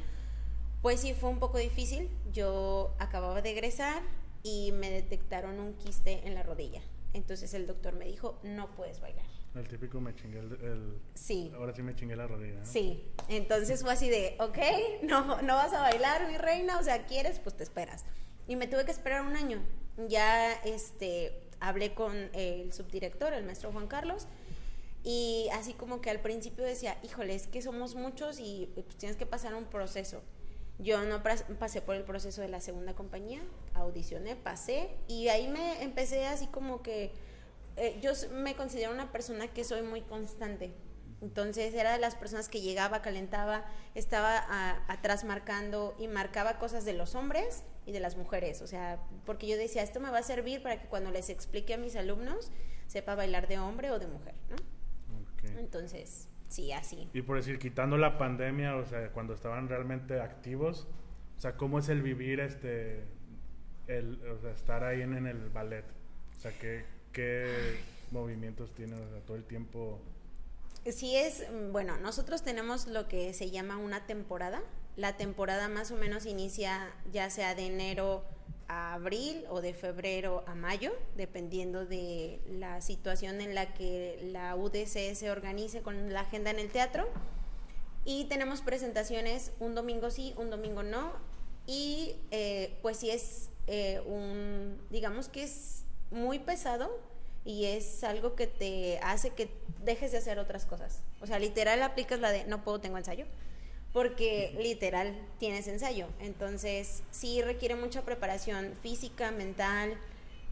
pues 0.80 1.00
sí 1.00 1.12
fue 1.12 1.28
un 1.28 1.40
poco 1.40 1.58
difícil. 1.58 2.08
Yo 2.32 2.94
acababa 2.98 3.42
de 3.42 3.50
egresar 3.50 4.02
y 4.42 4.72
me 4.72 4.90
detectaron 4.90 5.58
un 5.60 5.74
quiste 5.74 6.26
en 6.26 6.34
la 6.34 6.42
rodilla. 6.42 6.82
Entonces 7.12 7.52
el 7.54 7.66
doctor 7.66 7.94
me 7.94 8.06
dijo, 8.06 8.38
no 8.42 8.70
puedes 8.74 9.00
bailar. 9.00 9.26
El 9.54 9.66
típico 9.66 10.00
me 10.00 10.14
chingué 10.14 10.38
el, 10.38 11.00
Sí. 11.14 11.50
Ahora 11.56 11.74
sí 11.74 11.82
me 11.82 11.94
chingué 11.94 12.14
la 12.14 12.28
rodilla. 12.28 12.64
Sí. 12.64 13.04
Entonces 13.28 13.82
fue 13.82 13.92
así 13.92 14.08
de, 14.08 14.36
ok, 14.38 14.58
no, 15.02 15.42
no 15.42 15.54
vas 15.54 15.72
a 15.72 15.80
bailar, 15.80 16.28
mi 16.28 16.38
reina, 16.38 16.78
o 16.78 16.82
sea, 16.82 17.04
quieres, 17.06 17.40
pues 17.40 17.56
te 17.56 17.64
esperas. 17.64 18.04
Y 18.46 18.56
me 18.56 18.68
tuve 18.68 18.84
que 18.84 18.92
esperar 18.92 19.22
un 19.22 19.36
año. 19.36 19.60
Ya 20.08 20.52
este, 20.64 21.48
hablé 21.58 21.94
con 21.94 22.14
el 22.32 22.72
subdirector, 22.72 23.32
el 23.32 23.44
maestro 23.44 23.72
Juan 23.72 23.88
Carlos, 23.88 24.26
y 25.02 25.48
así 25.52 25.72
como 25.72 26.00
que 26.00 26.10
al 26.10 26.20
principio 26.20 26.64
decía, 26.64 26.96
híjole, 27.02 27.34
es 27.34 27.46
que 27.46 27.62
somos 27.62 27.94
muchos 27.94 28.38
y 28.38 28.70
pues 28.74 28.86
tienes 28.98 29.16
que 29.16 29.26
pasar 29.26 29.54
un 29.54 29.64
proceso. 29.64 30.22
Yo 30.82 31.04
no 31.04 31.22
pasé 31.22 31.82
por 31.82 31.94
el 31.94 32.04
proceso 32.04 32.40
de 32.40 32.48
la 32.48 32.60
segunda 32.60 32.94
compañía, 32.94 33.40
audicioné, 33.74 34.34
pasé 34.34 34.88
y 35.08 35.28
ahí 35.28 35.48
me 35.48 35.82
empecé 35.82 36.26
así 36.26 36.46
como 36.46 36.82
que 36.82 37.12
eh, 37.76 37.98
yo 38.02 38.12
me 38.32 38.54
considero 38.56 38.90
una 38.90 39.12
persona 39.12 39.48
que 39.48 39.62
soy 39.64 39.82
muy 39.82 40.00
constante. 40.02 40.72
Entonces 41.20 41.74
era 41.74 41.92
de 41.92 41.98
las 41.98 42.14
personas 42.14 42.48
que 42.48 42.62
llegaba, 42.62 43.02
calentaba, 43.02 43.66
estaba 43.94 44.80
atrás 44.88 45.24
marcando 45.24 45.94
y 45.98 46.08
marcaba 46.08 46.58
cosas 46.58 46.86
de 46.86 46.94
los 46.94 47.14
hombres 47.14 47.62
y 47.84 47.92
de 47.92 48.00
las 48.00 48.16
mujeres. 48.16 48.62
O 48.62 48.66
sea, 48.66 48.98
porque 49.26 49.46
yo 49.46 49.58
decía, 49.58 49.82
esto 49.82 50.00
me 50.00 50.10
va 50.10 50.18
a 50.18 50.22
servir 50.22 50.62
para 50.62 50.80
que 50.80 50.88
cuando 50.88 51.10
les 51.10 51.28
explique 51.28 51.74
a 51.74 51.76
mis 51.76 51.94
alumnos 51.94 52.50
sepa 52.86 53.14
bailar 53.14 53.48
de 53.48 53.58
hombre 53.58 53.90
o 53.90 53.98
de 53.98 54.06
mujer, 54.06 54.34
¿no? 54.48 54.56
Entonces, 55.58 56.28
sí, 56.50 56.72
así. 56.72 57.08
Y 57.14 57.22
por 57.22 57.38
decir, 57.38 57.58
quitando 57.58 57.96
la 57.96 58.18
pandemia, 58.18 58.76
o 58.76 58.84
sea, 58.84 59.10
cuando 59.12 59.32
estaban 59.32 59.68
realmente 59.68 60.20
activos, 60.20 60.86
o 61.38 61.40
sea, 61.40 61.56
¿cómo 61.56 61.78
es 61.78 61.88
el 61.88 62.02
vivir 62.02 62.40
este, 62.40 63.04
el, 63.86 64.20
o 64.28 64.38
sea, 64.38 64.50
estar 64.50 64.84
ahí 64.84 65.00
en, 65.00 65.16
en 65.16 65.26
el 65.26 65.48
ballet? 65.48 65.86
O 66.36 66.40
sea, 66.40 66.52
¿qué, 66.58 66.84
qué 67.12 67.78
movimientos 68.10 68.72
tiene 68.74 68.96
todo 69.26 69.36
el 69.36 69.44
tiempo. 69.44 69.98
Sí 70.86 71.16
es, 71.16 71.44
bueno, 71.72 71.98
nosotros 71.98 72.42
tenemos 72.42 72.86
lo 72.86 73.06
que 73.08 73.32
se 73.34 73.50
llama 73.50 73.76
una 73.76 74.06
temporada. 74.06 74.62
La 74.96 75.16
temporada 75.16 75.68
más 75.68 75.90
o 75.90 75.96
menos 75.96 76.26
inicia 76.26 76.92
ya 77.12 77.30
sea 77.30 77.54
de 77.54 77.66
enero 77.66 78.24
a 78.70 78.94
abril 78.94 79.44
o 79.48 79.60
de 79.60 79.74
febrero 79.74 80.44
a 80.46 80.54
mayo, 80.54 80.92
dependiendo 81.16 81.86
de 81.86 82.40
la 82.48 82.80
situación 82.80 83.40
en 83.40 83.56
la 83.56 83.74
que 83.74 84.20
la 84.32 84.54
UDC 84.54 85.14
se 85.14 85.30
organice 85.30 85.82
con 85.82 86.12
la 86.12 86.20
agenda 86.20 86.50
en 86.50 86.60
el 86.60 86.70
teatro. 86.70 87.08
Y 88.04 88.26
tenemos 88.26 88.60
presentaciones 88.60 89.50
un 89.58 89.74
domingo 89.74 90.12
sí, 90.12 90.34
un 90.36 90.50
domingo 90.50 90.84
no. 90.84 91.12
Y 91.66 92.14
eh, 92.30 92.78
pues 92.80 92.98
si 92.98 93.10
es 93.10 93.50
eh, 93.66 94.02
un, 94.06 94.80
digamos 94.90 95.28
que 95.28 95.42
es 95.42 95.84
muy 96.12 96.38
pesado 96.38 96.96
y 97.44 97.64
es 97.64 98.04
algo 98.04 98.36
que 98.36 98.46
te 98.46 99.00
hace 99.02 99.30
que 99.30 99.50
dejes 99.82 100.12
de 100.12 100.18
hacer 100.18 100.38
otras 100.38 100.64
cosas. 100.64 101.02
O 101.20 101.26
sea, 101.26 101.40
literal 101.40 101.82
aplicas 101.82 102.20
la 102.20 102.30
de 102.30 102.44
no 102.44 102.62
puedo, 102.62 102.80
tengo 102.80 102.98
ensayo, 102.98 103.26
porque 103.92 104.56
literal 104.60 105.14
tienes 105.38 105.66
ensayo. 105.68 106.06
Entonces, 106.20 107.02
sí 107.10 107.42
requiere 107.42 107.74
mucha 107.74 108.02
preparación 108.02 108.74
física, 108.82 109.30
mental, 109.30 109.96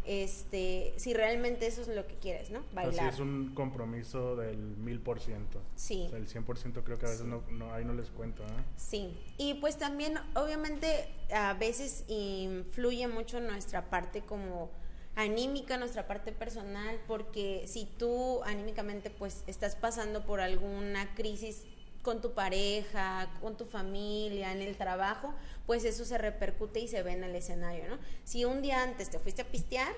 este, 0.09 0.95
si 0.97 1.13
realmente 1.13 1.67
eso 1.67 1.83
es 1.83 1.89
lo 1.89 2.07
que 2.07 2.15
quieres, 2.15 2.51
¿no? 2.51 2.63
Bailar. 2.73 3.09
Así 3.09 3.17
es 3.17 3.21
un 3.21 3.53
compromiso 3.55 4.37
del 4.37 4.57
mil 4.57 5.01
por 5.01 5.21
ciento. 5.21 5.61
Sí. 5.77 6.05
O 6.07 6.09
sea, 6.09 6.19
el 6.19 6.27
100% 6.27 6.83
creo 6.83 6.99
que 6.99 7.05
a 7.05 7.11
veces 7.11 7.27
no, 7.27 7.43
no, 7.51 7.75
ahí 7.75 7.85
no 7.85 7.93
les 7.93 8.09
cuento, 8.09 8.43
¿eh? 8.43 8.65
Sí. 8.77 9.15
Y 9.37 9.55
pues 9.55 9.77
también, 9.77 10.15
obviamente, 10.35 11.11
a 11.31 11.53
veces 11.53 12.05
influye 12.09 13.07
mucho 13.07 13.39
nuestra 13.41 13.91
parte 13.91 14.23
como 14.23 14.71
anímica, 15.15 15.77
nuestra 15.77 16.07
parte 16.07 16.33
personal, 16.33 16.99
porque 17.07 17.65
si 17.67 17.85
tú 17.85 18.43
anímicamente 18.45 19.11
pues 19.11 19.43
estás 19.47 19.77
pasando 19.77 20.25
por 20.25 20.41
alguna 20.41 21.15
crisis 21.17 21.67
con 22.03 22.21
tu 22.21 22.33
pareja, 22.33 23.29
con 23.41 23.57
tu 23.57 23.67
familia, 23.67 24.53
en 24.53 24.63
el 24.63 24.77
trabajo, 24.77 25.35
pues 25.67 25.85
eso 25.85 26.05
se 26.05 26.19
repercute 26.19 26.81
y 26.81 26.89
se 26.89 27.03
ve 27.03 27.13
en 27.13 27.25
el 27.25 27.35
escenario, 27.35 27.89
¿no? 27.89 27.99
Si 28.25 28.45
un 28.45 28.63
día 28.63 28.83
antes 28.83 29.11
te 29.11 29.19
fuiste 29.19 29.43
a 29.43 29.45
pistear, 29.45 29.93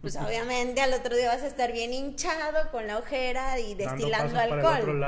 pues 0.00 0.16
obviamente 0.16 0.80
al 0.80 0.92
otro 0.92 1.16
día 1.16 1.28
vas 1.28 1.42
a 1.42 1.46
estar 1.46 1.72
bien 1.72 1.92
hinchado 1.92 2.70
con 2.70 2.86
la 2.86 2.98
ojera 2.98 3.60
y 3.60 3.74
destilando 3.74 4.38
alcohol. 4.38 5.04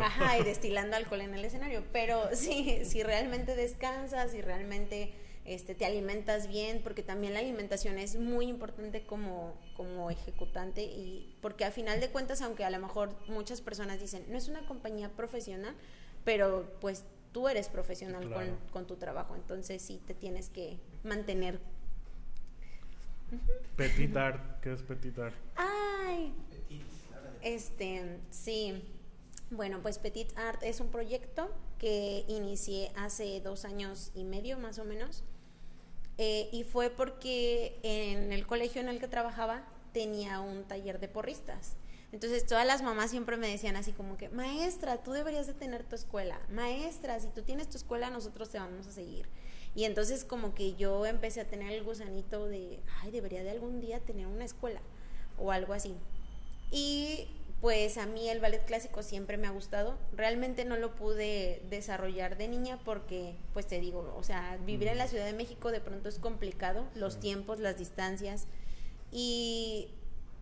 Ajá, 0.00 0.38
y 0.38 0.44
destilando 0.44 0.96
alcohol 0.96 1.22
en 1.22 1.34
el 1.34 1.44
escenario. 1.44 1.84
Pero 1.92 2.28
sí, 2.34 2.84
si 2.84 3.02
realmente 3.02 3.56
descansas, 3.56 4.30
si 4.30 4.40
realmente 4.40 5.12
este, 5.54 5.74
te 5.74 5.84
alimentas 5.84 6.46
bien, 6.46 6.80
porque 6.82 7.02
también 7.02 7.34
la 7.34 7.40
alimentación 7.40 7.98
es 7.98 8.16
muy 8.16 8.46
importante 8.46 9.04
como, 9.04 9.54
como 9.76 10.10
ejecutante 10.10 10.82
y 10.82 11.36
porque 11.40 11.64
a 11.64 11.70
final 11.70 12.00
de 12.00 12.08
cuentas, 12.10 12.40
aunque 12.40 12.64
a 12.64 12.70
lo 12.70 12.78
mejor 12.78 13.14
muchas 13.28 13.60
personas 13.60 14.00
dicen, 14.00 14.24
no 14.28 14.38
es 14.38 14.48
una 14.48 14.64
compañía 14.66 15.10
profesional, 15.10 15.74
pero 16.24 16.70
pues 16.80 17.04
tú 17.32 17.48
eres 17.48 17.68
profesional 17.68 18.32
con, 18.32 18.56
con, 18.70 18.86
tu 18.86 18.96
trabajo, 18.96 19.34
entonces 19.34 19.82
sí 19.82 20.00
te 20.06 20.14
tienes 20.14 20.50
que 20.50 20.78
mantener 21.02 21.60
Petit 23.76 24.16
Art, 24.16 24.60
¿qué 24.60 24.72
es 24.72 24.82
Petit 24.82 25.18
Art? 25.18 25.34
Ay, 25.56 26.32
este, 27.42 28.18
sí. 28.30 28.84
Bueno, 29.50 29.80
pues 29.82 29.98
Petit 29.98 30.36
Art 30.36 30.62
es 30.62 30.80
un 30.80 30.88
proyecto 30.88 31.50
que 31.78 32.24
inicié 32.28 32.92
hace 32.96 33.40
dos 33.40 33.64
años 33.64 34.12
y 34.14 34.24
medio 34.24 34.58
más 34.58 34.78
o 34.78 34.84
menos. 34.84 35.24
Eh, 36.22 36.50
y 36.52 36.64
fue 36.64 36.90
porque 36.90 37.80
en 37.82 38.30
el 38.34 38.46
colegio 38.46 38.82
en 38.82 38.90
el 38.90 39.00
que 39.00 39.08
trabajaba 39.08 39.64
tenía 39.94 40.40
un 40.40 40.64
taller 40.64 41.00
de 41.00 41.08
porristas. 41.08 41.76
Entonces 42.12 42.44
todas 42.44 42.66
las 42.66 42.82
mamás 42.82 43.10
siempre 43.10 43.38
me 43.38 43.48
decían 43.48 43.74
así 43.74 43.92
como 43.92 44.18
que, 44.18 44.28
maestra, 44.28 45.02
tú 45.02 45.12
deberías 45.12 45.46
de 45.46 45.54
tener 45.54 45.82
tu 45.82 45.94
escuela. 45.94 46.38
Maestra, 46.50 47.18
si 47.20 47.28
tú 47.28 47.40
tienes 47.40 47.70
tu 47.70 47.78
escuela, 47.78 48.10
nosotros 48.10 48.50
te 48.50 48.58
vamos 48.58 48.86
a 48.86 48.92
seguir. 48.92 49.30
Y 49.74 49.84
entonces 49.84 50.26
como 50.26 50.54
que 50.54 50.74
yo 50.74 51.06
empecé 51.06 51.40
a 51.40 51.48
tener 51.48 51.72
el 51.72 51.84
gusanito 51.84 52.48
de, 52.48 52.80
ay, 53.00 53.10
debería 53.12 53.42
de 53.42 53.52
algún 53.52 53.80
día 53.80 54.00
tener 54.00 54.26
una 54.26 54.44
escuela 54.44 54.82
o 55.38 55.52
algo 55.52 55.72
así. 55.72 55.94
Y 56.70 57.28
pues 57.60 57.98
a 57.98 58.06
mí 58.06 58.28
el 58.28 58.40
ballet 58.40 58.64
clásico 58.64 59.02
siempre 59.02 59.36
me 59.36 59.46
ha 59.46 59.50
gustado. 59.50 59.98
Realmente 60.12 60.64
no 60.64 60.76
lo 60.76 60.94
pude 60.94 61.62
desarrollar 61.68 62.36
de 62.38 62.48
niña 62.48 62.78
porque, 62.84 63.34
pues 63.52 63.66
te 63.66 63.80
digo, 63.80 64.14
o 64.16 64.22
sea, 64.22 64.58
vivir 64.64 64.88
en 64.88 64.98
la 64.98 65.08
Ciudad 65.08 65.26
de 65.26 65.34
México 65.34 65.70
de 65.70 65.80
pronto 65.80 66.08
es 66.08 66.18
complicado, 66.18 66.86
los 66.94 67.20
tiempos, 67.20 67.58
las 67.58 67.76
distancias. 67.76 68.46
Y 69.12 69.90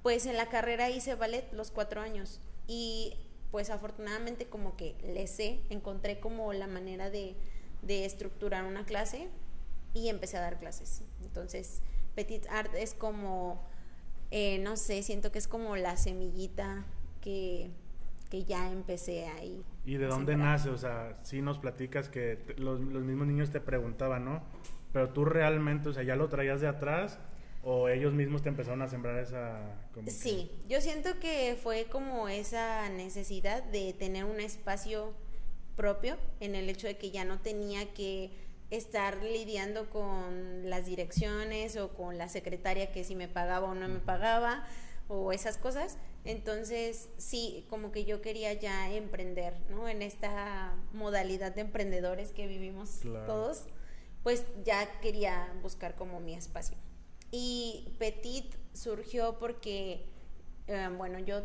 pues 0.03 0.27
en 0.27 0.37
la 0.37 0.49
carrera 0.49 0.91
hice 0.91 1.15
ballet 1.15 1.53
los 1.53 1.71
cuatro 1.71 2.01
años. 2.01 2.41
Y 2.67 3.17
pues 3.51 3.71
afortunadamente 3.71 4.47
como 4.47 4.77
que 4.77 4.95
le 5.03 5.27
sé, 5.27 5.61
encontré 5.71 6.21
como 6.21 6.53
la 6.53 6.67
manera 6.67 7.11
de 7.11 7.35
de 7.83 8.05
estructurar 8.05 8.65
una 8.65 8.85
clase 8.85 9.29
y 9.95 10.09
empecé 10.09 10.37
a 10.37 10.41
dar 10.41 10.59
clases. 10.59 11.03
Entonces, 11.23 11.81
Petit 12.15 12.47
Art 12.49 12.75
es 12.75 12.95
como, 12.95 13.61
eh, 14.31 14.59
no 14.59 14.77
sé, 14.77 15.03
siento 15.03 15.33
que 15.33 15.39
es 15.39 15.49
como 15.49 15.77
la 15.77 15.97
semillita 15.97 16.85
que, 17.21 17.71
que 18.31 18.45
ya 18.45 18.71
empecé 18.71 19.27
ahí. 19.27 19.65
¿Y 19.85 19.97
de 19.97 20.07
dónde 20.07 20.37
nace? 20.37 20.71
O 20.71 20.79
sea, 20.79 21.15
si 21.23 21.43
nos 21.43 21.59
platicas 21.59 22.09
que 22.09 22.39
los, 22.57 22.81
los, 22.81 23.05
mismos 23.05 23.27
niños 23.27 23.51
te 23.51 23.61
preguntaban, 23.61 24.25
¿no? 24.25 24.43
Pero 24.93 25.11
tú 25.11 25.25
realmente, 25.25 25.89
o 25.89 25.93
sea, 25.93 26.03
¿ya 26.03 26.17
lo 26.17 26.29
traías 26.29 26.61
de 26.61 26.69
atrás 26.69 27.19
o 27.63 27.89
ellos 27.89 28.15
mismos 28.15 28.43
te 28.43 28.49
empezaron 28.49 28.83
a 28.83 28.89
sembrar 28.89 29.19
esa... 29.19 29.61
sí, 30.07 30.51
yo 30.69 30.81
siento 30.81 31.19
que 31.21 31.59
fue 31.63 31.87
como 31.87 32.29
esa 32.29 32.89
necesidad 32.89 33.63
de 33.65 33.93
tener 33.93 34.25
un 34.25 34.41
espacio 34.41 35.13
propio 35.77 36.17
en 36.41 36.55
el 36.55 36.69
hecho 36.69 36.87
de 36.87 36.97
que 36.97 37.11
ya 37.11 37.25
no 37.25 37.41
tenía 37.41 37.93
que 37.95 38.31
estar 38.71 39.23
lidiando 39.23 39.89
con 39.91 40.69
las 40.69 40.87
direcciones 40.87 41.77
o 41.77 41.91
con 41.95 42.19
la 42.19 42.29
secretaria 42.29 42.93
que 42.93 43.05
si 43.05 43.15
me 43.15 43.29
pagaba 43.29 43.69
o 43.69 43.75
no 43.75 43.89
me 43.89 44.01
pagaba 44.01 44.67
o 45.09 45.33
esas 45.33 45.57
cosas. 45.57 45.99
Entonces, 46.25 47.09
sí, 47.17 47.67
como 47.71 47.93
que 47.93 48.05
yo 48.05 48.21
quería 48.21 48.53
ya 48.53 48.93
emprender, 48.93 49.55
¿no? 49.71 49.89
En 49.89 50.03
esta 50.03 50.77
modalidad 50.93 51.55
de 51.55 51.63
emprendedores 51.63 52.33
que 52.33 52.47
vivimos 52.47 53.01
todos, 53.27 53.65
pues 54.23 54.45
ya 54.65 55.01
quería 55.01 55.53
buscar 55.63 55.95
como 55.97 56.21
mi 56.21 56.35
espacio. 56.35 56.77
Y 57.31 57.95
Petit 57.99 58.55
surgió 58.73 59.39
porque, 59.39 60.07
eh, 60.67 60.89
bueno, 60.97 61.19
yo 61.19 61.43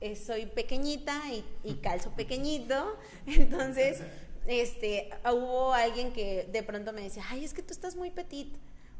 eh, 0.00 0.16
soy 0.16 0.46
pequeñita 0.46 1.20
y, 1.62 1.74
calzo 1.82 2.10
pequeñito, 2.10 2.96
entonces 3.26 4.02
este, 4.46 5.10
hubo 5.32 5.72
alguien 5.72 6.12
que 6.12 6.48
de 6.50 6.62
pronto 6.62 6.92
me 6.92 7.02
decía, 7.02 7.24
ay, 7.28 7.44
es 7.44 7.54
que 7.54 7.62
tú 7.62 7.72
estás 7.72 7.96
muy 7.96 8.10
petit. 8.10 8.54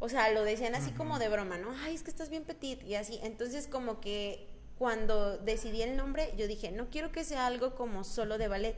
O 0.05 0.09
sea, 0.11 0.31
lo 0.33 0.45
decían 0.45 0.75
así 0.75 0.91
como 0.91 1.19
de 1.19 1.31
broma, 1.31 1.57
¿no? 1.57 1.71
Ay, 1.83 1.95
es 1.95 2.03
que 2.03 2.11
estás 2.11 2.29
bien 2.29 2.45
petit 2.45 2.83
y 2.83 2.95
así. 2.95 3.19
Entonces, 3.23 3.67
como 3.67 4.03
que 4.03 4.47
cuando 4.77 5.39
decidí 5.39 5.81
el 5.81 5.97
nombre, 5.97 6.35
yo 6.37 6.47
dije, 6.47 6.73
no 6.73 6.91
quiero 6.91 7.11
que 7.11 7.25
sea 7.25 7.47
algo 7.47 7.75
como 7.75 8.05
solo 8.05 8.37
de 8.37 8.49
ballet, 8.49 8.77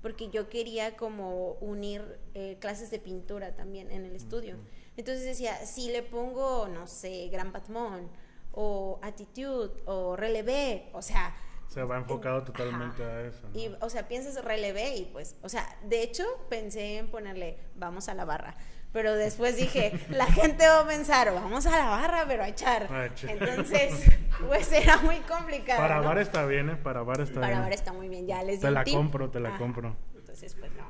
porque 0.00 0.30
yo 0.30 0.48
quería 0.48 0.96
como 0.96 1.58
unir 1.60 2.18
eh, 2.32 2.56
clases 2.58 2.90
de 2.90 2.98
pintura 2.98 3.54
también 3.54 3.90
en 3.90 4.06
el 4.06 4.16
estudio. 4.16 4.56
Entonces 4.96 5.26
decía, 5.26 5.66
si 5.66 5.90
le 5.90 6.02
pongo, 6.02 6.66
no 6.68 6.86
sé, 6.86 7.28
Gran 7.28 7.52
Patmón, 7.52 8.08
o 8.52 8.98
Attitude, 9.02 9.74
o 9.84 10.16
Relevé, 10.16 10.88
o 10.94 11.02
sea, 11.02 11.36
se 11.72 11.82
va 11.82 11.96
enfocado 11.96 12.42
totalmente 12.42 13.02
a 13.02 13.22
eso. 13.22 13.40
Y, 13.54 13.70
o 13.80 13.88
sea, 13.88 14.06
piensas 14.06 14.42
relevé 14.44 14.96
y 14.96 15.04
pues, 15.06 15.36
o 15.42 15.48
sea, 15.48 15.66
de 15.84 16.02
hecho 16.02 16.24
pensé 16.50 16.98
en 16.98 17.08
ponerle, 17.08 17.58
vamos 17.76 18.08
a 18.08 18.14
la 18.14 18.24
barra. 18.24 18.56
Pero 18.92 19.14
después 19.14 19.56
dije, 19.56 19.98
la 20.10 20.26
gente 20.26 20.66
va 20.66 20.80
a 20.80 20.86
pensar, 20.86 21.32
vamos 21.32 21.64
a 21.64 21.70
la 21.70 21.86
barra, 21.86 22.24
pero 22.28 22.42
a 22.42 22.48
echar. 22.48 22.88
Entonces, 23.26 24.04
pues 24.46 24.70
era 24.70 24.98
muy 24.98 25.16
complicado. 25.20 25.80
Para 25.80 26.00
bar 26.00 26.18
está 26.18 26.44
bien, 26.44 26.68
¿eh? 26.68 26.76
Para 26.76 27.02
bar 27.02 27.22
está 27.22 27.40
bien. 27.40 27.52
Para 27.52 27.60
bar 27.60 27.72
está 27.72 27.92
muy 27.94 28.08
bien, 28.08 28.26
ya 28.26 28.42
les 28.42 28.60
Te 28.60 28.70
la 28.70 28.84
compro, 28.84 29.30
te 29.30 29.40
la 29.40 29.56
compro. 29.56 29.96
Entonces, 30.14 30.54
pues 30.54 30.70
no. 30.72 30.84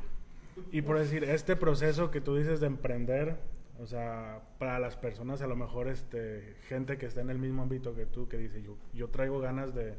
Y 0.73 0.83
por 0.83 0.99
decir, 0.99 1.23
este 1.25 1.55
proceso 1.55 2.11
que 2.11 2.21
tú 2.21 2.37
dices 2.37 2.59
de 2.59 2.67
emprender, 2.67 3.37
o 3.79 3.87
sea, 3.87 4.41
para 4.59 4.81
las 4.81 4.97
personas, 4.97 5.43
a 5.43 5.47
lo 5.47 5.55
mejor, 5.55 5.87
este, 5.87 6.57
gente 6.67 6.99
que 6.99 7.07
está 7.07 7.21
en 7.21 7.31
el 7.31 7.39
mismo 7.39 7.62
ámbito 7.62 7.95
que 7.95 8.05
tú, 8.05 8.29
que 8.29 8.37
dice, 8.37 8.62
yo, 8.62 8.77
yo 8.93 9.09
traigo 9.11 9.39
ganas 9.39 9.75
de 9.75 9.95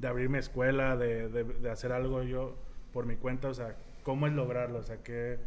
de 0.00 0.08
abrir 0.08 0.28
mi 0.30 0.38
escuela, 0.38 0.96
de, 0.96 1.28
de, 1.28 1.70
hacer 1.70 1.92
algo 1.92 2.22
yo 2.22 2.56
por 2.92 3.06
mi 3.06 3.16
cuenta, 3.16 3.48
o 3.48 3.54
sea, 3.54 3.76
¿cómo 4.02 4.26
es 4.26 4.32
lograrlo? 4.32 4.78
O 4.78 4.82
sea, 4.82 5.02
¿qué, 5.02 5.38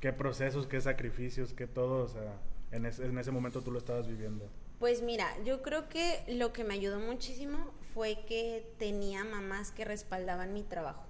qué 0.00 0.12
procesos, 0.12 0.66
qué 0.66 0.80
sacrificios, 0.80 1.52
qué 1.52 1.66
todo, 1.66 2.04
o 2.04 2.08
sea, 2.08 2.40
en, 2.70 2.86
en 2.86 3.18
ese 3.18 3.30
momento 3.32 3.62
tú 3.62 3.72
lo 3.72 3.78
estabas 3.78 4.06
viviendo? 4.06 4.48
Pues 4.78 5.02
mira, 5.02 5.26
yo 5.44 5.62
creo 5.62 5.88
que 5.88 6.22
lo 6.28 6.52
que 6.52 6.62
me 6.62 6.74
ayudó 6.74 7.00
muchísimo 7.00 7.72
fue 7.94 8.18
que 8.28 8.64
tenía 8.78 9.24
mamás 9.24 9.72
que 9.72 9.84
respaldaban 9.84 10.52
mi 10.52 10.62
trabajo. 10.62 11.02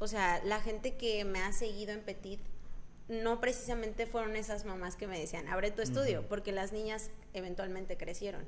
O 0.00 0.08
sea, 0.08 0.42
la 0.44 0.60
gente 0.60 0.96
que 0.96 1.24
me 1.24 1.40
ha 1.40 1.52
seguido 1.52 1.92
en 1.92 2.00
Petit 2.00 2.40
no 3.08 3.40
precisamente 3.40 4.06
fueron 4.06 4.34
esas 4.34 4.64
mamás 4.64 4.96
que 4.96 5.06
me 5.06 5.20
decían, 5.20 5.46
abre 5.48 5.70
tu 5.70 5.82
estudio, 5.82 6.26
porque 6.28 6.52
las 6.52 6.72
niñas 6.72 7.10
eventualmente 7.34 7.96
crecieron. 7.96 8.44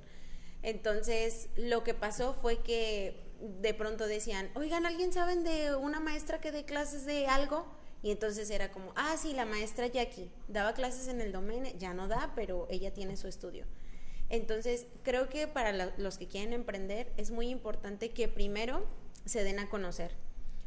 Entonces, 0.66 1.48
lo 1.54 1.84
que 1.84 1.94
pasó 1.94 2.34
fue 2.42 2.58
que 2.58 3.22
de 3.40 3.72
pronto 3.72 4.08
decían, 4.08 4.50
oigan, 4.56 4.84
¿alguien 4.84 5.12
saben 5.12 5.44
de 5.44 5.76
una 5.76 6.00
maestra 6.00 6.40
que 6.40 6.50
dé 6.50 6.64
clases 6.64 7.06
de 7.06 7.28
algo? 7.28 7.66
Y 8.02 8.10
entonces 8.10 8.50
era 8.50 8.72
como, 8.72 8.92
ah, 8.96 9.14
sí, 9.16 9.32
la 9.32 9.44
maestra 9.46 9.86
Jackie 9.86 10.28
daba 10.48 10.74
clases 10.74 11.06
en 11.06 11.20
el 11.20 11.30
domain, 11.30 11.62
ya 11.78 11.94
no 11.94 12.08
da, 12.08 12.32
pero 12.34 12.66
ella 12.68 12.92
tiene 12.92 13.16
su 13.16 13.28
estudio. 13.28 13.64
Entonces, 14.28 14.88
creo 15.04 15.28
que 15.28 15.46
para 15.46 15.92
los 15.98 16.18
que 16.18 16.26
quieren 16.26 16.52
emprender 16.52 17.12
es 17.16 17.30
muy 17.30 17.48
importante 17.48 18.10
que 18.10 18.26
primero 18.26 18.84
se 19.24 19.44
den 19.44 19.60
a 19.60 19.68
conocer. 19.68 20.16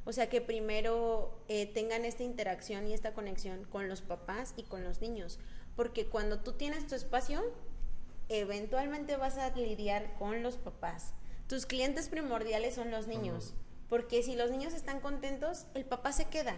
O 0.06 0.14
sea, 0.14 0.30
que 0.30 0.40
primero 0.40 1.44
eh, 1.50 1.66
tengan 1.66 2.06
esta 2.06 2.24
interacción 2.24 2.88
y 2.88 2.94
esta 2.94 3.14
conexión 3.14 3.66
con 3.66 3.90
los 3.90 4.02
papás 4.02 4.54
y 4.56 4.64
con 4.64 4.86
los 4.86 5.02
niños. 5.02 5.40
Porque 5.76 6.06
cuando 6.08 6.40
tú 6.40 6.54
tienes 6.54 6.88
tu 6.88 6.96
espacio, 6.96 7.44
eventualmente 8.30 9.18
vas 9.18 9.38
a 9.38 9.50
lidiar 9.56 10.14
con 10.18 10.44
los 10.44 10.58
papás 10.58 11.14
tus 11.50 11.66
clientes 11.66 12.10
primordiales 12.10 12.76
son 12.76 12.92
los 12.92 13.08
niños, 13.08 13.56
porque 13.90 14.22
si 14.22 14.36
los 14.36 14.52
niños 14.52 14.76
están 14.76 15.00
contentos, 15.00 15.66
el 15.74 15.84
papá 15.84 16.12
se 16.12 16.26
queda. 16.26 16.56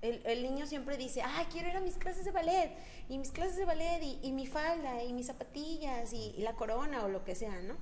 El, 0.00 0.44
niño 0.44 0.64
siempre 0.68 0.96
dice, 0.96 1.22
ah, 1.22 1.44
quiero 1.50 1.68
ir 1.68 1.76
a 1.76 1.80
mis 1.80 1.96
clases 1.96 2.24
de 2.24 2.30
ballet, 2.30 2.70
y 3.08 3.18
mis 3.18 3.32
clases 3.32 3.56
de 3.56 3.64
ballet, 3.64 4.00
y, 4.22 4.30
mi 4.30 4.46
falda, 4.46 5.02
y 5.02 5.12
mis 5.12 5.26
zapatillas, 5.26 6.12
y, 6.12 6.36
la 6.38 6.54
corona, 6.54 7.04
o 7.04 7.08
lo 7.08 7.24
que 7.24 7.34
sea, 7.34 7.60
¿no? 7.62 7.74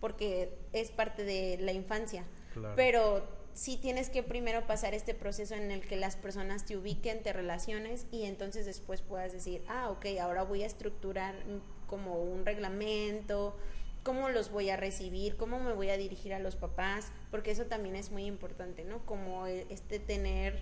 Porque 0.00 0.58
es 0.72 0.90
parte 0.90 1.22
de 1.22 1.58
la 1.60 1.70
infancia. 1.70 2.24
Pero 2.74 3.24
sí 3.54 3.76
tienes 3.76 4.10
que 4.10 4.22
primero 4.22 4.66
pasar 4.66 4.94
este 4.94 5.14
proceso 5.14 5.54
en 5.54 5.70
el 5.70 5.80
que 5.86 5.96
las 5.96 6.16
personas 6.16 6.64
te 6.64 6.76
ubiquen, 6.76 7.22
te 7.22 7.32
relaciones, 7.32 8.06
y 8.10 8.24
entonces 8.24 8.66
después 8.66 9.02
puedas 9.02 9.32
decir, 9.32 9.62
ah, 9.68 9.90
ok, 9.90 10.06
ahora 10.20 10.42
voy 10.42 10.62
a 10.62 10.66
estructurar 10.66 11.34
como 11.86 12.22
un 12.22 12.46
reglamento, 12.46 13.56
cómo 14.02 14.28
los 14.30 14.50
voy 14.50 14.70
a 14.70 14.76
recibir, 14.76 15.36
cómo 15.36 15.60
me 15.60 15.72
voy 15.74 15.90
a 15.90 15.96
dirigir 15.96 16.34
a 16.34 16.38
los 16.38 16.56
papás, 16.56 17.12
porque 17.30 17.50
eso 17.50 17.66
también 17.66 17.94
es 17.96 18.10
muy 18.10 18.24
importante, 18.24 18.84
¿no? 18.84 19.04
Como 19.04 19.46
e, 19.46 19.66
este 19.70 19.98
tener 19.98 20.60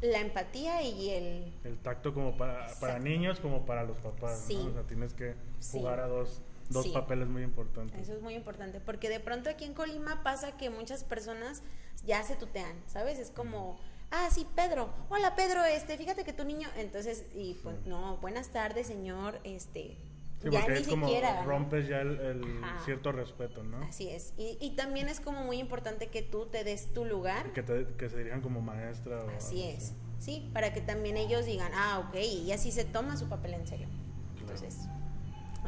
la 0.00 0.18
empatía 0.20 0.82
y 0.82 1.10
el... 1.10 1.52
El 1.64 1.78
tacto 1.78 2.12
como 2.14 2.36
para, 2.36 2.66
para 2.80 2.98
niños 2.98 3.38
como 3.40 3.64
para 3.66 3.84
los 3.84 3.96
papás, 3.98 4.44
Sí. 4.46 4.56
¿no? 4.56 4.70
O 4.70 4.72
sea, 4.72 4.82
tienes 4.84 5.12
que 5.14 5.34
Sí. 5.60 5.78
jugar 5.78 6.00
a 6.00 6.06
dos, 6.08 6.40
dos 6.72 6.84
Sí. 6.86 6.90
papeles 6.92 7.28
muy 7.28 7.42
importantes. 7.42 8.00
Eso 8.00 8.14
es 8.14 8.22
muy 8.22 8.34
importante, 8.34 8.80
porque 8.80 9.08
de 9.08 9.20
pronto 9.20 9.50
aquí 9.50 9.64
en 9.64 9.74
Colima 9.74 10.22
pasa 10.22 10.56
que 10.56 10.70
muchas 10.70 11.04
personas 11.04 11.62
ya 12.04 12.22
se 12.22 12.36
tutean, 12.36 12.74
¿sabes? 12.86 13.18
Es 13.18 13.30
como, 13.30 13.78
ah, 14.10 14.28
sí, 14.32 14.46
Pedro, 14.56 14.88
hola 15.10 15.34
Pedro, 15.36 15.64
este, 15.64 15.96
fíjate 15.96 16.24
que 16.24 16.32
tu 16.32 16.44
niño, 16.44 16.68
entonces, 16.76 17.24
y 17.34 17.54
pues, 17.62 17.76
no, 17.86 18.16
buenas 18.18 18.48
tardes, 18.48 18.86
señor, 18.86 19.38
este, 19.44 19.96
Sí, 20.42 20.50
ya 20.50 20.66
ni 20.66 20.74
es 20.80 20.88
como 20.88 21.06
siquiera. 21.06 21.44
rompes 21.44 21.86
ya 21.86 22.00
el, 22.00 22.42
cierto 22.84 23.12
respeto, 23.12 23.62
¿no? 23.62 23.78
Así 23.84 24.08
es, 24.08 24.34
y, 24.36 24.58
y 24.60 24.70
también 24.74 25.08
es 25.08 25.20
como 25.20 25.44
muy 25.44 25.58
importante 25.60 26.08
que 26.08 26.22
tú 26.22 26.46
te 26.46 26.64
des 26.64 26.92
tu 26.92 27.04
lugar, 27.04 27.52
Que, 27.52 27.62
te- 27.62 27.86
que 27.96 28.08
se 28.08 28.16
dirijan 28.18 28.40
como 28.40 28.60
maestra 28.60 29.24
o 29.24 29.30
así 29.30 29.62
es, 29.62 29.92
sí, 30.18 30.50
para 30.52 30.72
que 30.72 30.80
también 30.80 31.16
ellos 31.16 31.46
digan, 31.46 31.70
ah, 31.74 32.00
ok, 32.08 32.16
y 32.16 32.50
así 32.50 32.72
se 32.72 32.84
toma 32.84 33.16
su 33.16 33.28
papel 33.28 33.54
en 33.54 33.68
serio. 33.68 33.86
Claro. 34.34 34.40
Entonces, 34.54 34.88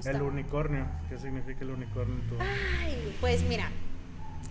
El 0.05 0.23
unicornio, 0.23 0.87
¿qué 1.09 1.19
significa 1.19 1.61
el 1.65 1.71
unicornio 1.71 2.15
en 2.17 2.29
tu- 2.29 2.37
Ay, 2.41 3.17
pues 3.21 3.43
mira, 3.45 3.71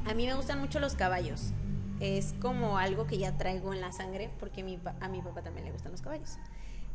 a 0.05 0.13
mí 0.13 0.25
me 0.25 0.33
gustan 0.35 0.59
mucho 0.59 0.79
los 0.79 0.95
caballos. 0.95 1.51
Es 1.99 2.33
como 2.41 2.77
algo 2.77 3.05
que 3.07 3.17
ya 3.17 3.37
traigo 3.37 3.73
en 3.73 3.79
la 3.81 3.91
sangre 3.91 4.29
porque 4.39 4.63
mi 4.63 4.79
a 4.99 5.07
mi 5.09 5.21
papá 5.21 5.41
también 5.41 5.65
le 5.65 5.71
gustan 5.71 5.91
los 5.91 6.01
caballos. 6.01 6.37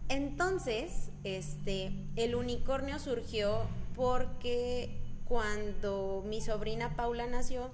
Entonces, 0.09 1.11
este, 1.25 1.93
el 2.17 2.35
unicornio 2.35 2.99
surgió 2.99 3.61
porque 3.95 4.99
cuando 5.25 6.25
mi 6.27 6.41
sobrina 6.41 6.97
Paula 6.97 7.27
nació, 7.27 7.71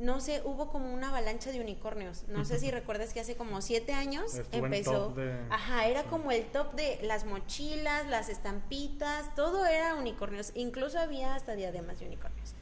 no 0.00 0.20
sé, 0.20 0.42
hubo 0.44 0.70
como 0.72 0.92
una 0.92 1.10
avalancha 1.10 1.52
de 1.52 1.60
unicornios. 1.60 2.24
No 2.28 2.44
sé 2.44 2.58
si 2.58 2.70
recuerdas 2.72 3.12
que 3.12 3.20
hace 3.20 3.36
como 3.36 3.60
siete 3.62 3.92
años 3.92 4.34
Estuvo 4.34 4.64
empezó. 4.66 5.08
top 5.08 5.16
de- 5.16 5.38
Ajá, 5.50 5.86
era 5.86 6.04
como 6.04 6.32
el 6.32 6.44
top 6.46 6.74
de 6.74 6.98
las 7.02 7.24
mochilas, 7.24 8.06
las 8.08 8.28
estampitas, 8.28 9.34
todo 9.34 9.66
era 9.66 9.94
unicornios. 9.94 10.52
Incluso 10.54 10.98
había 10.98 11.34
hasta 11.34 11.54
diademas 11.54 12.00
de 12.00 12.06
unicornios. 12.06 12.54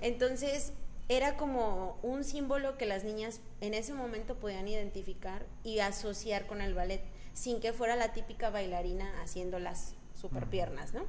Entonces, 0.00 0.72
era 1.08 1.36
como 1.36 1.98
un 2.02 2.24
símbolo 2.24 2.76
que 2.76 2.86
las 2.86 3.04
niñas 3.04 3.40
en 3.60 3.74
ese 3.74 3.94
momento 3.94 4.34
podían 4.36 4.68
identificar 4.68 5.46
y 5.64 5.78
asociar 5.80 6.46
con 6.46 6.60
el 6.60 6.74
ballet, 6.74 7.02
sin 7.32 7.60
que 7.60 7.72
fuera 7.72 7.96
la 7.96 8.12
típica 8.12 8.50
bailarina 8.50 9.10
haciendo 9.22 9.58
las 9.58 9.94
super 10.14 10.46
piernas, 10.48 10.92
¿no? 10.92 11.04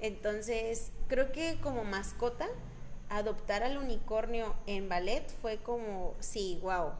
Entonces, 0.00 0.92
creo 1.08 1.32
que 1.32 1.58
como 1.60 1.84
mascota, 1.84 2.48
adoptar 3.16 3.62
al 3.62 3.78
unicornio 3.78 4.54
en 4.66 4.88
ballet 4.88 5.28
fue 5.40 5.58
como, 5.58 6.14
sí, 6.20 6.58
wow. 6.62 6.92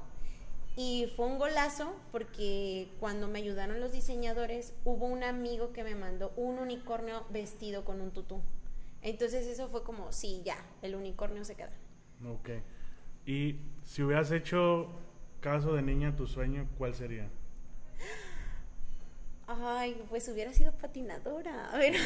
Y 0.76 1.12
fue 1.16 1.26
un 1.26 1.38
golazo 1.38 1.94
porque 2.10 2.88
cuando 2.98 3.28
me 3.28 3.40
ayudaron 3.40 3.80
los 3.80 3.92
diseñadores, 3.92 4.74
hubo 4.84 5.06
un 5.06 5.22
amigo 5.22 5.72
que 5.72 5.84
me 5.84 5.94
mandó 5.94 6.32
un 6.36 6.58
unicornio 6.58 7.24
vestido 7.30 7.84
con 7.84 8.00
un 8.00 8.10
tutú. 8.10 8.40
Entonces 9.02 9.46
eso 9.46 9.68
fue 9.68 9.82
como, 9.82 10.12
sí, 10.12 10.42
ya, 10.44 10.56
el 10.80 10.94
unicornio 10.94 11.44
se 11.44 11.56
queda. 11.56 11.72
Ok. 12.26 12.50
Y 13.26 13.56
si 13.84 14.02
hubieras 14.02 14.30
hecho 14.30 14.88
caso 15.40 15.74
de 15.74 15.82
niña 15.82 16.16
tu 16.16 16.26
sueño, 16.26 16.68
¿cuál 16.78 16.94
sería? 16.94 17.28
Ay, 19.60 20.02
pues 20.08 20.28
hubiera 20.28 20.52
sido 20.52 20.72
patinadora. 20.72 21.70
Pero, 21.78 21.98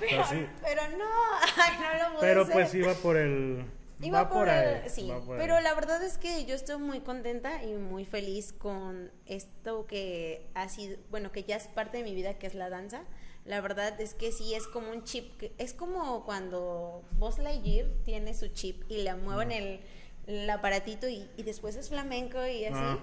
pero, 0.00 0.24
sí. 0.26 0.46
pero 0.62 0.82
no, 0.96 1.04
ay, 1.56 1.72
no 1.80 2.04
lo 2.04 2.10
pude 2.18 2.20
Pero 2.20 2.48
pues 2.48 2.74
iba 2.74 2.94
por 2.94 3.16
el... 3.16 3.64
Iba 4.00 4.22
va 4.22 4.28
por, 4.30 4.48
ahí, 4.48 4.82
el, 4.84 4.90
sí, 4.90 5.08
va 5.10 5.18
por 5.20 5.36
pero 5.36 5.56
ahí. 5.56 5.64
la 5.64 5.74
verdad 5.74 6.00
es 6.04 6.18
que 6.18 6.44
yo 6.44 6.54
estoy 6.54 6.78
muy 6.78 7.00
contenta 7.00 7.64
y 7.64 7.74
muy 7.74 8.04
feliz 8.04 8.52
con 8.52 9.10
esto 9.26 9.86
que 9.88 10.46
ha 10.54 10.68
sido, 10.68 10.96
bueno, 11.10 11.32
que 11.32 11.42
ya 11.42 11.56
es 11.56 11.66
parte 11.66 11.98
de 11.98 12.04
mi 12.04 12.14
vida, 12.14 12.34
que 12.38 12.46
es 12.46 12.54
la 12.54 12.70
danza. 12.70 13.02
La 13.44 13.60
verdad 13.60 14.00
es 14.00 14.14
que 14.14 14.30
sí 14.30 14.54
es 14.54 14.68
como 14.68 14.90
un 14.92 15.02
chip, 15.02 15.36
que- 15.38 15.52
es 15.58 15.74
como 15.74 16.24
cuando 16.24 17.02
Buzz 17.12 17.38
Lightyear 17.40 17.86
tiene 18.04 18.34
su 18.34 18.46
chip 18.48 18.84
y 18.88 18.98
le 19.02 19.14
mueven 19.16 19.50
el, 19.50 19.80
el 20.28 20.48
aparatito 20.50 21.08
y, 21.08 21.28
y 21.38 21.42
después 21.42 21.74
es 21.74 21.88
flamenco 21.88 22.38
y 22.46 22.66
así. 22.66 22.74
Ah. 22.76 22.98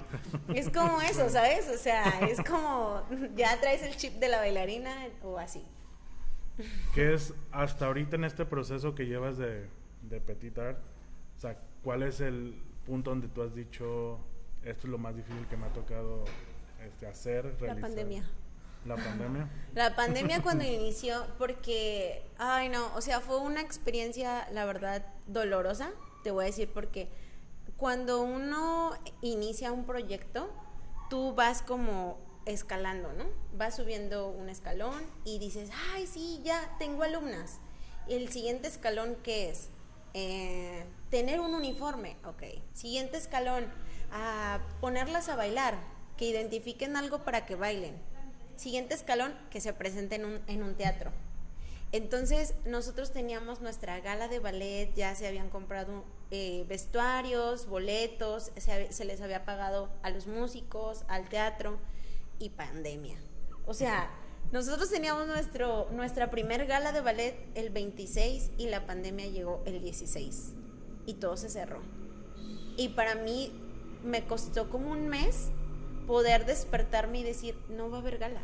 Es 0.54 0.70
como 0.70 1.02
eso, 1.02 1.28
¿sabes? 1.30 1.68
O 1.70 1.78
sea, 1.78 2.20
es 2.22 2.40
como 2.44 3.04
ya 3.36 3.60
traes 3.60 3.82
el 3.82 3.98
chip 3.98 4.14
de 4.14 4.30
la 4.30 4.38
bailarina 4.38 5.08
o 5.24 5.38
así. 5.38 5.64
¿Qué 6.94 7.14
es 7.14 7.34
hasta 7.52 7.88
ahorita 7.88 8.16
en 8.16 8.26
este 8.26 8.46
proceso 8.46 8.96
que 8.96 9.08
llevas 9.08 9.38
de, 9.38 9.68
de 10.04 10.22
Petit 10.22 10.58
Art? 10.60 10.78
O 11.36 11.40
sea, 11.40 11.58
¿cuál 11.84 12.04
es 12.04 12.22
el 12.22 12.62
punto 12.86 13.10
donde 13.10 13.28
tú 13.28 13.42
has 13.42 13.54
dicho, 13.56 14.20
esto 14.64 14.88
es 14.88 14.92
lo 14.92 14.98
más 15.00 15.16
difícil 15.16 15.46
que 15.48 15.58
me 15.58 15.66
ha 15.66 15.74
tocado 15.74 16.24
este, 16.86 17.08
hacer, 17.08 17.46
La 17.46 17.52
realizar"? 17.60 17.82
pandemia. 17.82 18.30
La 18.86 18.96
pandemia. 18.96 19.50
La 19.74 19.96
pandemia 19.96 20.42
cuando 20.44 20.64
inició, 20.64 21.26
porque, 21.40 22.24
ay 22.38 22.70
no, 22.70 22.94
o 22.96 23.02
sea, 23.02 23.20
fue 23.20 23.40
una 23.40 23.62
experiencia, 23.62 24.48
la 24.52 24.64
verdad, 24.66 25.04
dolorosa, 25.26 25.90
te 26.26 26.32
voy 26.32 26.46
a 26.46 26.48
decir, 26.48 26.72
porque 26.74 27.08
cuando 27.78 28.24
uno 28.24 28.94
inicia 29.22 29.72
un 29.72 29.86
proyecto, 29.86 30.50
tú 31.08 31.36
vas 31.36 31.62
como 31.62 32.18
escalando, 32.48 33.14
¿no? 33.14 33.26
Vas 33.54 33.76
subiendo 33.76 34.30
un 34.30 34.50
escalón 34.50 35.04
y 35.24 35.38
dices, 35.38 35.70
ay, 35.94 36.08
sí, 36.08 36.42
ya 36.44 36.76
tengo 36.80 37.04
alumnas. 37.04 37.60
El 38.08 38.30
siguiente 38.32 38.68
escalón, 38.68 39.18
¿qué 39.22 39.52
es? 39.52 39.70
Eh, 40.16 40.86
tener 41.12 41.40
un 41.40 41.54
uniforme, 41.54 42.18
ok. 42.26 42.42
Siguiente 42.74 43.18
escalón, 43.18 43.66
a 44.12 44.62
ponerlas 44.82 45.30
a 45.30 45.36
bailar, 45.36 45.78
que 46.18 46.26
identifiquen 46.26 46.98
algo 46.98 47.24
para 47.24 47.46
que 47.46 47.54
bailen. 47.54 47.96
Siguiente 48.56 48.96
escalón, 48.96 49.38
que 49.52 49.62
se 49.62 49.74
presente 49.74 50.16
en 50.16 50.26
un, 50.26 50.42
en 50.48 50.64
un 50.64 50.74
teatro. 50.74 51.12
Entonces, 51.92 52.56
nosotros 52.66 53.14
teníamos 53.14 53.62
nuestra 53.62 54.00
gala 54.00 54.28
de 54.28 54.40
ballet, 54.40 54.92
ya 54.96 55.14
se 55.14 55.28
habían 55.28 55.52
comprado 55.52 56.04
eh, 56.32 56.66
vestuarios, 56.68 57.68
boletos, 57.68 58.52
se, 58.58 58.92
se 58.92 59.06
les 59.06 59.22
había 59.22 59.46
pagado 59.46 59.90
a 60.04 60.10
los 60.10 60.28
músicos, 60.28 61.04
al 61.08 61.30
teatro 61.30 61.78
y 62.40 62.50
pandemia. 62.50 63.18
O 63.66 63.74
sea, 63.74 64.10
nosotros 64.52 64.90
teníamos 64.90 65.28
nuestro, 65.28 65.90
nuestra 65.92 66.30
primer 66.30 66.66
gala 66.66 66.92
de 66.92 67.02
ballet 67.02 67.36
el 67.56 67.72
26 67.72 68.52
y 68.58 68.70
la 68.70 68.86
pandemia 68.86 69.28
llegó 69.28 69.62
el 69.66 69.82
16 69.82 70.54
y 71.06 71.16
todo 71.16 71.36
se 71.36 71.50
cerró. 71.50 71.82
Y 72.78 72.90
para 72.90 73.16
mí 73.16 73.52
me 74.04 74.26
costó 74.26 74.70
como 74.70 74.92
un 74.92 75.08
mes 75.08 75.50
poder 76.08 76.46
despertarme 76.46 77.20
y 77.20 77.24
decir, 77.24 77.58
no 77.70 77.90
va 77.90 77.98
a 77.98 78.02
haber 78.02 78.18
gala. 78.18 78.42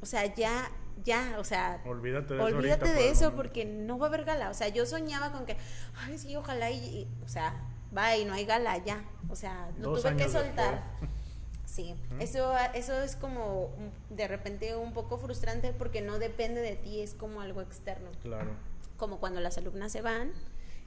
O 0.00 0.06
sea, 0.06 0.32
ya, 0.34 0.70
ya, 1.04 1.36
o 1.38 1.44
sea, 1.44 1.80
Olvídate 1.86 2.34
de 2.34 2.40
eso. 2.40 2.56
olvídate 2.56 2.92
de 2.92 3.08
eso 3.10 3.32
porque 3.34 3.64
no 3.64 3.98
va 3.98 4.06
a 4.06 4.08
haber 4.08 4.24
gala. 4.24 4.50
O 4.50 4.54
sea, 4.54 4.68
yo 4.68 4.86
soñaba 4.86 5.32
con 5.32 5.46
que, 5.46 5.56
ay, 5.96 6.18
sí, 6.18 6.34
ojalá 6.36 6.70
y, 6.70 6.76
y- 6.76 7.08
o 7.24 7.28
sea, 7.28 7.54
va 7.96 8.16
y 8.16 8.24
no 8.24 8.34
hay 8.34 8.44
gala 8.44 8.76
ya. 8.78 9.04
O 9.28 9.36
sea, 9.36 9.70
no 9.78 9.90
Dos 9.90 10.02
tuve 10.02 10.16
que 10.16 10.28
soltar. 10.28 10.82
Sí, 11.64 11.94
eso, 12.20 12.54
eso 12.74 13.00
es 13.00 13.16
como 13.16 13.70
de 14.10 14.28
repente 14.28 14.76
un 14.76 14.92
poco 14.92 15.16
frustrante 15.16 15.72
porque 15.72 16.02
no 16.02 16.18
depende 16.18 16.60
de 16.60 16.76
ti, 16.76 17.00
es 17.00 17.14
como 17.14 17.40
algo 17.40 17.62
externo. 17.62 18.10
Claro. 18.20 18.50
Como 18.98 19.20
cuando 19.20 19.40
las 19.40 19.56
alumnas 19.56 19.90
se 19.90 20.02
van 20.02 20.32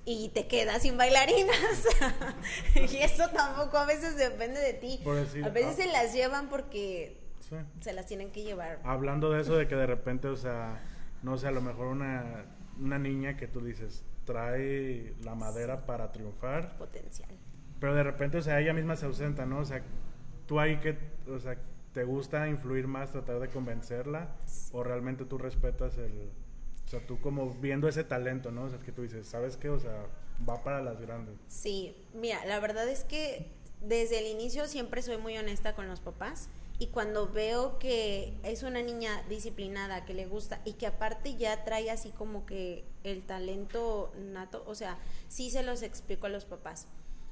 y 0.06 0.30
te 0.30 0.46
quedas 0.46 0.84
sin 0.84 0.96
bailarinas. 0.96 1.88
y 2.76 2.98
eso 2.98 3.28
tampoco 3.30 3.78
a 3.78 3.86
veces 3.86 4.15
depende 4.15 4.60
de 4.60 4.74
ti. 4.74 5.02
Decir, 5.04 5.44
a 5.44 5.50
veces 5.50 5.72
ah. 5.72 5.82
se 5.82 5.88
las 5.88 6.13
llevan 6.13 6.50
porque 6.50 7.18
Sí. 7.49 7.55
se 7.81 7.93
las 7.93 8.05
tienen 8.08 8.31
que 8.31 8.43
llevar. 8.43 8.79
Hablando 8.84 9.29
de 9.31 9.41
eso, 9.41 9.55
de 9.55 9.67
que 9.67 9.75
de 9.75 9.86
repente, 9.86 10.27
o 10.27 10.38
sea, 10.38 10.81
no 11.21 11.38
sé, 11.38 11.47
a 11.47 11.51
lo 11.51 11.62
mejor 11.62 11.88
una, 11.88 12.45
una 12.79 12.97
niña 12.99 13.38
que 13.38 13.47
tú 13.47 13.62
dices, 13.62 14.03
trae 14.25 15.13
la 15.23 15.36
madera 15.36 15.86
para 15.86 16.12
triunfar, 16.12 16.75
Potencial. 16.77 17.29
pero 17.79 17.93
de 17.95 18.03
repente, 18.03 18.38
o 18.38 18.41
sea, 18.41 18.60
ella 18.60 18.73
misma 18.73 18.95
se 18.95 19.05
ausenta, 19.05 19.45
¿no? 19.45 19.60
O 19.60 19.65
sea, 19.65 19.81
tú 20.47 20.60
ahí 20.60 20.77
que, 20.77 20.97
o 21.29 21.39
sea, 21.39 21.58
¿te 21.93 22.03
gusta 22.03 22.47
influir 22.49 22.88
más, 22.88 23.12
tratar 23.12 23.39
de 23.39 23.47
convencerla? 23.49 24.29
¿O 24.71 24.84
realmente 24.84 25.25
tú 25.25 25.38
respetas 25.38 25.97
el, 25.97 26.29
o 26.86 26.88
sea, 26.88 27.05
tú 27.05 27.19
como 27.21 27.51
viendo 27.53 27.88
ese 27.88 28.03
talento, 28.03 28.51
¿no? 28.51 28.63
O 28.63 28.69
sea, 28.69 28.79
que 28.79 28.91
tú 28.91 29.03
dices, 29.03 29.27
¿sabes 29.27 29.55
qué? 29.58 29.69
O 29.69 29.79
sea, 29.79 30.05
va 30.47 30.63
para 30.63 30.81
las 30.81 30.99
grandes. 30.99 31.36
Sí, 31.47 31.95
mira, 32.13 32.43
la 32.45 32.60
verdad 32.60 32.88
es 32.89 33.03
que 33.03 33.51
desde 33.81 34.19
el 34.19 34.27
inicio 34.27 34.67
siempre 34.67 35.01
soy 35.01 35.17
muy 35.17 35.38
honesta 35.38 35.75
con 35.75 35.88
los 35.88 35.99
papás 35.99 36.49
y 36.77 36.88
cuando 36.88 37.27
veo 37.27 37.79
que 37.79 38.33
es 38.43 38.63
una 38.63 38.81
niña 38.81 39.23
disciplinada, 39.29 40.03
que 40.05 40.13
le 40.13 40.25
gusta 40.25 40.59
y 40.65 40.73
que 40.73 40.88
aparte 40.88 41.35
ya 41.35 41.63
trae 41.63 41.89
así 41.89 42.09
como 42.09 42.45
que 42.45 42.83
el 43.03 43.23
talento 43.23 44.11
nato, 44.17 44.63
o 44.67 44.75
sea, 44.75 44.97
sí 45.29 45.49
se 45.49 45.63
los 45.63 45.83
explico 45.83 46.27
a 46.27 46.29
los 46.29 46.43
papás. 46.43 46.88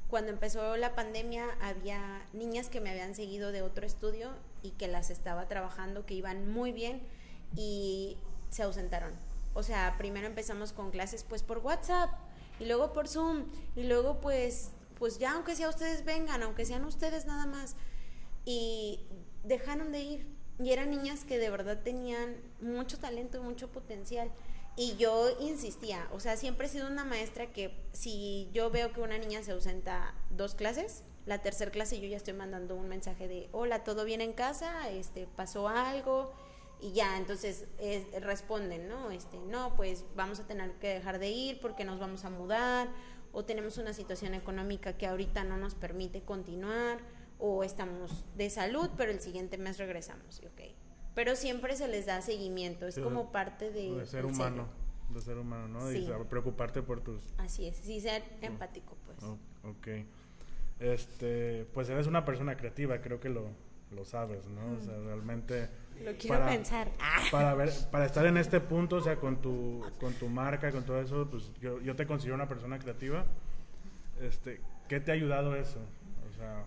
Cuando 0.09 0.31
empezó 0.31 0.77
la 0.77 0.95
pandemia 0.95 1.57
había 1.61 2.25
niñas 2.31 2.69
que 2.69 2.79
me 2.79 2.91
habían 2.91 3.15
seguido 3.15 3.51
de 3.51 3.63
otro 3.63 3.85
estudio 3.85 4.31
y 4.61 4.71
que 4.71 4.87
las 4.87 5.09
estaba 5.09 5.47
trabajando, 5.47 6.05
que 6.05 6.13
iban 6.13 6.49
muy 6.49 6.71
bien 6.71 7.01
y 7.55 8.17
se 8.49 8.63
ausentaron. 8.63 9.11
O 9.53 9.63
sea, 9.63 9.95
primero 9.97 10.25
empezamos 10.25 10.71
con 10.71 10.89
clases 10.89 11.25
pues 11.27 11.43
por 11.43 11.57
WhatsApp 11.57 12.11
y 12.59 12.65
luego 12.65 12.93
por 12.93 13.09
Zoom 13.09 13.45
y 13.75 13.83
luego 13.83 14.21
pues 14.21 14.71
pues 14.99 15.17
ya 15.17 15.33
aunque 15.33 15.55
sea 15.57 15.67
ustedes 15.67 16.05
vengan, 16.05 16.43
aunque 16.43 16.65
sean 16.65 16.85
ustedes 16.85 17.25
nada 17.25 17.45
más. 17.45 17.75
y 18.45 18.99
dejaron 19.43 19.91
de 19.91 19.99
ir. 19.99 20.27
Y 20.59 20.71
eran 20.71 20.91
niñas 20.91 21.25
que 21.25 21.39
de 21.39 21.49
verdad 21.49 21.81
tenían 21.83 22.35
mucho 22.61 22.99
talento 22.99 23.37
y 23.37 23.41
mucho 23.41 23.71
potencial. 23.71 24.31
Y 24.75 24.95
yo 24.97 25.37
insistía, 25.39 26.07
o 26.11 26.19
sea, 26.19 26.35
siempre 26.35 26.67
he 26.67 26.69
sido 26.69 26.87
una 26.87 27.05
maestra 27.05 27.51
que 27.51 27.75
si 27.91 28.49
yo 28.53 28.71
veo 28.71 28.91
que 28.91 29.01
una 29.01 29.17
niña 29.17 29.43
se 29.43 29.51
ausenta 29.51 30.15
dos 30.31 30.55
clases, 30.55 31.03
la 31.25 31.41
tercera 31.41 31.71
clase 31.71 31.99
yo 31.99 32.07
ya 32.07 32.17
estoy 32.17 32.33
mandando 32.33 32.75
un 32.75 32.87
mensaje 32.87 33.27
de, 33.27 33.49
hola, 33.51 33.83
¿todo 33.83 34.03
bien 34.03 34.21
en 34.21 34.33
casa? 34.33 34.89
Este, 34.89 35.27
¿Pasó 35.27 35.67
algo? 35.67 36.33
Y 36.81 36.91
ya, 36.91 37.17
entonces 37.17 37.65
responden, 38.19 38.87
¿no? 38.87 39.11
Este, 39.11 39.37
no, 39.39 39.75
pues 39.75 40.05
vamos 40.15 40.39
a 40.39 40.47
tener 40.47 40.71
que 40.79 40.89
dejar 40.89 41.19
de 41.19 41.29
ir 41.29 41.59
porque 41.61 41.85
nos 41.85 41.99
vamos 41.99 42.25
a 42.25 42.29
mudar, 42.29 42.89
o 43.31 43.45
tenemos 43.45 43.77
una 43.77 43.93
situación 43.93 44.33
económica 44.33 44.97
que 44.97 45.07
ahorita 45.07 45.43
no 45.43 45.55
nos 45.57 45.75
permite 45.75 46.23
continuar, 46.23 46.99
o 47.39 47.63
estamos 47.63 48.25
de 48.35 48.49
salud, 48.49 48.89
pero 48.97 49.11
el 49.11 49.19
siguiente 49.19 49.57
mes 49.57 49.77
regresamos, 49.77 50.39
ok 50.39 50.73
pero 51.15 51.35
siempre 51.35 51.75
se 51.75 51.87
les 51.87 52.05
da 52.05 52.21
seguimiento, 52.21 52.87
es 52.87 52.99
como 52.99 53.31
parte 53.31 53.71
de... 53.71 53.95
De 53.95 54.05
ser 54.05 54.25
humano, 54.25 54.67
de 55.09 55.21
ser 55.21 55.37
humano, 55.37 55.67
¿no? 55.67 55.91
Sí. 55.91 56.07
Y 56.09 56.23
preocuparte 56.25 56.81
por 56.81 57.01
tus... 57.01 57.21
Así 57.37 57.67
es, 57.67 57.77
sí 57.77 58.01
ser 58.01 58.23
empático, 58.41 58.97
pues. 59.05 59.17
ok. 59.63 59.87
Este, 60.79 61.65
pues 61.73 61.89
eres 61.89 62.07
una 62.07 62.25
persona 62.25 62.57
creativa, 62.57 62.99
creo 62.99 63.19
que 63.19 63.29
lo, 63.29 63.49
lo 63.91 64.05
sabes, 64.05 64.47
¿no? 64.47 64.77
O 64.77 64.81
sea, 64.81 64.97
realmente... 65.05 65.69
Lo 66.03 66.15
quiero 66.17 66.43
pensar. 66.45 66.89
Para, 67.31 67.53
ver, 67.53 67.71
para 67.91 68.07
estar 68.07 68.25
en 68.25 68.37
este 68.37 68.59
punto, 68.59 68.95
o 68.95 69.01
sea, 69.01 69.17
con 69.17 69.39
tu, 69.39 69.85
con 69.99 70.11
tu 70.15 70.27
marca, 70.27 70.71
con 70.71 70.83
todo 70.83 70.99
eso, 70.99 71.27
pues 71.29 71.51
yo, 71.61 71.79
yo 71.81 71.95
te 71.95 72.07
considero 72.07 72.33
una 72.33 72.47
persona 72.47 72.79
creativa. 72.79 73.25
Este, 74.19 74.59
¿Qué 74.89 74.99
te 74.99 75.11
ha 75.11 75.13
ayudado 75.13 75.55
eso? 75.55 75.77
O 76.27 76.35
sea... 76.35 76.65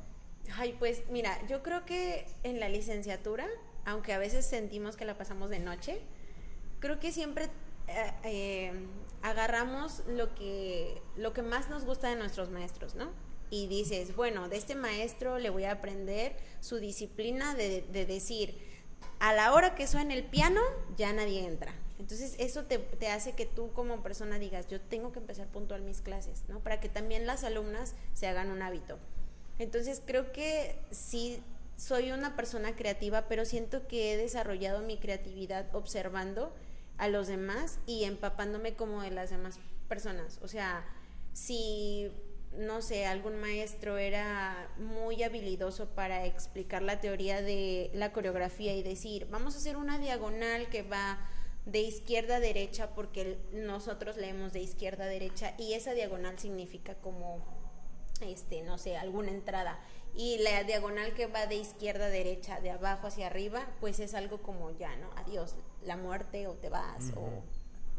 Ay, 0.56 0.74
pues 0.78 1.02
mira, 1.10 1.44
yo 1.48 1.62
creo 1.62 1.84
que 1.84 2.26
en 2.42 2.60
la 2.60 2.68
licenciatura 2.68 3.46
aunque 3.86 4.12
a 4.12 4.18
veces 4.18 4.44
sentimos 4.44 4.96
que 4.96 5.04
la 5.04 5.16
pasamos 5.16 5.48
de 5.48 5.60
noche, 5.60 6.00
creo 6.80 6.98
que 6.98 7.12
siempre 7.12 7.44
eh, 7.86 8.12
eh, 8.24 8.72
agarramos 9.22 10.02
lo 10.08 10.34
que, 10.34 11.00
lo 11.16 11.32
que 11.32 11.42
más 11.42 11.70
nos 11.70 11.84
gusta 11.84 12.10
de 12.10 12.16
nuestros 12.16 12.50
maestros, 12.50 12.96
¿no? 12.96 13.10
Y 13.48 13.68
dices, 13.68 14.16
bueno, 14.16 14.48
de 14.48 14.56
este 14.56 14.74
maestro 14.74 15.38
le 15.38 15.50
voy 15.50 15.64
a 15.64 15.72
aprender 15.72 16.36
su 16.60 16.78
disciplina 16.78 17.54
de, 17.54 17.82
decir, 17.92 18.58
a 19.20 19.32
la 19.32 19.54
hora 19.54 19.76
que 19.76 19.86
suena 19.86 20.14
el 20.14 20.24
piano, 20.24 20.60
ya 20.96 21.12
nadie 21.12 21.46
entra. 21.46 21.72
Entonces 22.00 22.34
eso 22.40 22.64
te, 22.64 22.78
te, 22.78 23.08
hace 23.08 23.34
que 23.34 23.46
tú 23.46 23.72
como 23.72 24.02
persona 24.02 24.40
digas, 24.40 24.66
yo 24.66 24.80
tengo 24.80 25.12
que 25.12 25.20
empezar 25.20 25.46
puntual 25.46 25.82
mis 25.82 26.00
clases, 26.00 26.42
¿no? 26.48 26.58
Para 26.58 26.80
que 26.80 26.88
también 26.88 27.24
las 27.24 27.44
alumnas 27.44 27.94
se 28.14 28.26
hagan 28.26 28.50
un 28.50 28.62
hábito. 28.62 28.98
Entonces 29.58 30.02
creo 30.04 30.32
que 30.32 30.78
sí 30.90 31.42
soy 31.76 32.12
una 32.12 32.36
persona 32.36 32.74
creativa, 32.74 33.28
pero 33.28 33.44
siento 33.44 33.86
que 33.86 34.12
he 34.12 34.16
desarrollado 34.16 34.80
mi 34.80 34.98
creatividad 34.98 35.74
observando 35.74 36.52
a 36.98 37.08
los 37.08 37.26
demás 37.26 37.78
y 37.86 38.04
empapándome 38.04 38.74
como 38.74 39.02
de 39.02 39.10
las 39.10 39.30
demás 39.30 39.58
personas. 39.88 40.38
O 40.42 40.48
sea, 40.48 40.84
si, 41.32 42.10
no 42.56 42.80
sé, 42.80 43.06
algún 43.06 43.36
maestro 43.36 43.98
era 43.98 44.70
muy 44.78 45.22
habilidoso 45.22 45.86
para 45.90 46.24
explicar 46.24 46.82
la 46.82 47.00
teoría 47.00 47.42
de 47.42 47.90
la 47.94 48.12
coreografía 48.12 48.74
y 48.74 48.82
decir, 48.82 49.28
vamos 49.30 49.54
a 49.54 49.58
hacer 49.58 49.76
una 49.76 49.98
diagonal 49.98 50.68
que 50.68 50.82
va 50.82 51.18
de 51.66 51.80
izquierda 51.80 52.36
a 52.36 52.40
derecha 52.40 52.94
porque 52.94 53.38
nosotros 53.52 54.16
leemos 54.16 54.52
de 54.52 54.60
izquierda 54.60 55.04
a 55.04 55.08
derecha 55.08 55.54
y 55.58 55.74
esa 55.74 55.92
diagonal 55.92 56.38
significa 56.38 56.94
como 56.94 57.44
este 58.22 58.62
no 58.62 58.78
sé 58.78 58.96
alguna 58.96 59.30
entrada 59.30 59.78
y 60.16 60.38
la 60.38 60.64
diagonal 60.64 61.12
que 61.12 61.26
va 61.26 61.46
de 61.46 61.56
izquierda 61.56 62.06
a 62.06 62.08
derecha, 62.08 62.60
de 62.60 62.70
abajo 62.70 63.06
hacia 63.06 63.26
arriba, 63.26 63.66
pues 63.80 64.00
es 64.00 64.14
algo 64.14 64.38
como 64.40 64.70
ya, 64.70 64.96
¿no? 64.96 65.10
Adiós, 65.16 65.54
la 65.82 65.96
muerte 65.98 66.46
o 66.46 66.54
te 66.54 66.70
vas 66.70 67.12
o 67.14 67.42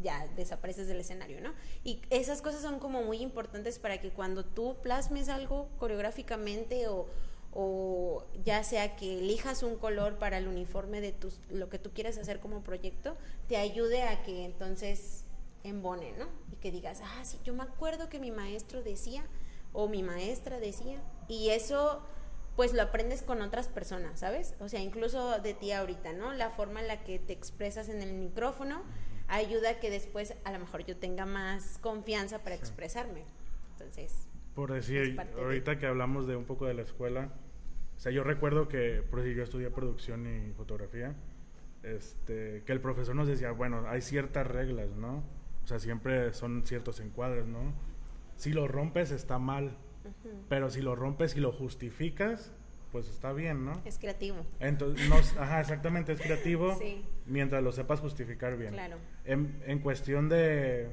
ya 0.01 0.27
desapareces 0.35 0.87
del 0.87 0.99
escenario, 0.99 1.41
¿no? 1.41 1.53
Y 1.83 2.01
esas 2.09 2.41
cosas 2.41 2.61
son 2.61 2.79
como 2.79 3.03
muy 3.03 3.21
importantes 3.21 3.77
para 3.77 4.01
que 4.01 4.09
cuando 4.09 4.43
tú 4.43 4.75
plasmes 4.81 5.29
algo 5.29 5.69
coreográficamente 5.77 6.87
o, 6.87 7.07
o 7.53 8.25
ya 8.43 8.63
sea 8.63 8.95
que 8.95 9.19
elijas 9.19 9.61
un 9.61 9.75
color 9.75 10.17
para 10.17 10.39
el 10.39 10.47
uniforme 10.47 11.01
de 11.01 11.11
tus, 11.11 11.39
lo 11.49 11.69
que 11.69 11.77
tú 11.77 11.91
quieres 11.91 12.17
hacer 12.17 12.39
como 12.39 12.61
proyecto, 12.61 13.15
te 13.47 13.57
ayude 13.57 14.01
a 14.03 14.23
que 14.23 14.43
entonces 14.43 15.23
embone, 15.63 16.13
¿no? 16.13 16.27
Y 16.51 16.55
que 16.55 16.71
digas, 16.71 17.01
ah, 17.03 17.23
sí, 17.25 17.39
yo 17.43 17.53
me 17.53 17.63
acuerdo 17.63 18.09
que 18.09 18.19
mi 18.19 18.31
maestro 18.31 18.81
decía 18.81 19.23
o 19.73 19.87
mi 19.87 20.03
maestra 20.03 20.59
decía. 20.59 21.01
Y 21.27 21.49
eso 21.49 22.01
pues 22.55 22.73
lo 22.73 22.81
aprendes 22.81 23.21
con 23.21 23.41
otras 23.43 23.67
personas, 23.67 24.19
¿sabes? 24.19 24.55
O 24.59 24.67
sea, 24.67 24.81
incluso 24.81 25.39
de 25.39 25.53
ti 25.53 25.71
ahorita, 25.71 26.13
¿no? 26.13 26.33
La 26.33 26.49
forma 26.49 26.81
en 26.81 26.87
la 26.87 27.03
que 27.03 27.19
te 27.19 27.31
expresas 27.31 27.87
en 27.87 28.01
el 28.01 28.13
micrófono 28.13 28.81
ayuda 29.27 29.71
a 29.71 29.79
que 29.79 29.91
después 29.91 30.33
a 30.43 30.51
lo 30.51 30.59
mejor 30.59 30.83
yo 30.83 30.97
tenga 30.97 31.27
más 31.27 31.77
confianza 31.79 32.39
para 32.39 32.55
expresarme. 32.55 33.23
Entonces... 33.73 34.27
Por 34.55 34.73
decir, 34.73 35.15
ahorita 35.37 35.77
que 35.77 35.85
hablamos 35.85 36.25
de 36.27 36.35
un 36.35 36.45
poco 36.45 36.65
de 36.65 36.73
la 36.73 36.81
escuela, 36.81 37.29
o 37.95 37.99
sea, 37.99 38.11
yo 38.11 38.23
recuerdo 38.23 38.67
que, 38.67 39.03
por 39.07 39.21
decir, 39.21 39.37
yo 39.37 39.43
estudié 39.43 39.69
producción 39.69 40.25
y 40.25 40.51
fotografía, 40.53 41.15
este, 41.83 42.63
que 42.65 42.71
el 42.71 42.81
profesor 42.81 43.15
nos 43.15 43.27
decía, 43.27 43.51
bueno, 43.51 43.85
hay 43.87 44.01
ciertas 44.01 44.47
reglas, 44.47 44.89
¿no? 44.95 45.23
O 45.63 45.67
sea, 45.67 45.77
siempre 45.77 46.33
son 46.33 46.65
ciertos 46.65 46.99
encuadres, 46.99 47.45
¿no? 47.45 47.73
Si 48.37 48.53
lo 48.53 48.67
rompes 48.67 49.11
está 49.11 49.39
mal, 49.39 49.75
pero 50.47 50.69
si 50.69 50.81
lo 50.81 50.95
rompes 50.95 51.35
y 51.35 51.39
lo 51.39 51.51
justificas, 51.51 52.53
pues 52.91 53.09
está 53.09 53.33
bien, 53.33 53.65
¿no? 53.65 53.81
Es 53.83 53.97
creativo. 53.97 54.37
Entonces, 54.59 55.09
ajá, 55.37 55.59
exactamente, 55.59 56.13
es 56.13 56.21
creativo 56.21 56.79
mientras 57.25 57.61
lo 57.61 57.71
sepas 57.71 57.99
justificar 57.99 58.57
bien. 58.57 58.73
Claro. 58.73 58.97
En, 59.25 59.61
en, 59.65 59.79
cuestión 59.79 60.29
de, 60.29 60.89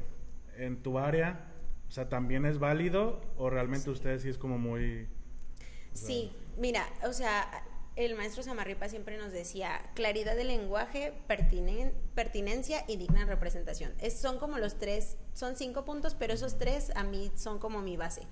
en 0.56 0.82
tu 0.82 0.98
área, 0.98 1.52
o 1.88 1.90
sea, 1.90 2.08
¿también 2.08 2.44
es 2.46 2.58
válido 2.58 3.20
o 3.36 3.50
realmente 3.50 3.90
ustedes 3.90 4.22
sí 4.22 4.28
es 4.30 4.38
como 4.38 4.58
muy... 4.58 5.06
Sí, 5.92 6.32
mira, 6.58 6.84
o 7.06 7.12
sea, 7.12 7.46
el 7.96 8.16
maestro 8.16 8.42
Samarripa 8.42 8.88
siempre 8.88 9.16
nos 9.18 9.32
decía 9.32 9.80
claridad 9.94 10.34
de 10.34 10.44
lenguaje, 10.44 11.12
pertinencia 11.26 12.84
y 12.88 12.96
digna 12.96 13.24
representación. 13.24 13.94
Es, 14.00 14.18
son 14.18 14.38
como 14.38 14.58
los 14.58 14.78
tres, 14.78 15.16
son 15.32 15.56
cinco 15.56 15.84
puntos, 15.84 16.14
pero 16.14 16.34
esos 16.34 16.58
tres 16.58 16.90
a 16.96 17.04
mí 17.04 17.30
son 17.36 17.58
como 17.58 17.82
mi 17.82 17.96
base. 17.96 18.22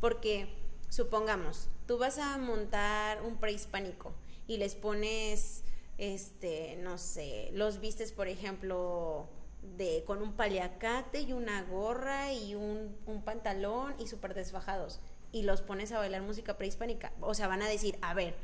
Porque, 0.00 0.48
supongamos, 0.88 1.68
tú 1.86 1.98
vas 1.98 2.18
a 2.18 2.36
montar 2.38 3.22
un 3.22 3.38
prehispánico 3.38 4.12
y 4.48 4.56
les 4.56 4.74
pones, 4.74 5.62
este, 5.98 6.76
no 6.82 6.98
sé, 6.98 7.50
los 7.52 7.80
vistes, 7.80 8.12
por 8.12 8.26
ejemplo, 8.26 9.28
de, 9.76 10.02
con 10.04 10.20
un 10.20 10.32
paliacate 10.32 11.20
y 11.20 11.32
una 11.32 11.62
gorra 11.62 12.32
y 12.32 12.56
un, 12.56 12.96
un 13.06 13.22
pantalón 13.22 13.94
y 13.98 14.08
súper 14.08 14.34
desfajados 14.34 15.00
y 15.32 15.42
los 15.42 15.60
pones 15.60 15.92
a 15.92 15.98
bailar 15.98 16.22
música 16.22 16.56
prehispánica. 16.56 17.12
O 17.20 17.34
sea, 17.34 17.46
van 17.46 17.62
a 17.62 17.68
decir, 17.68 17.98
a 18.00 18.14
ver, 18.14 18.34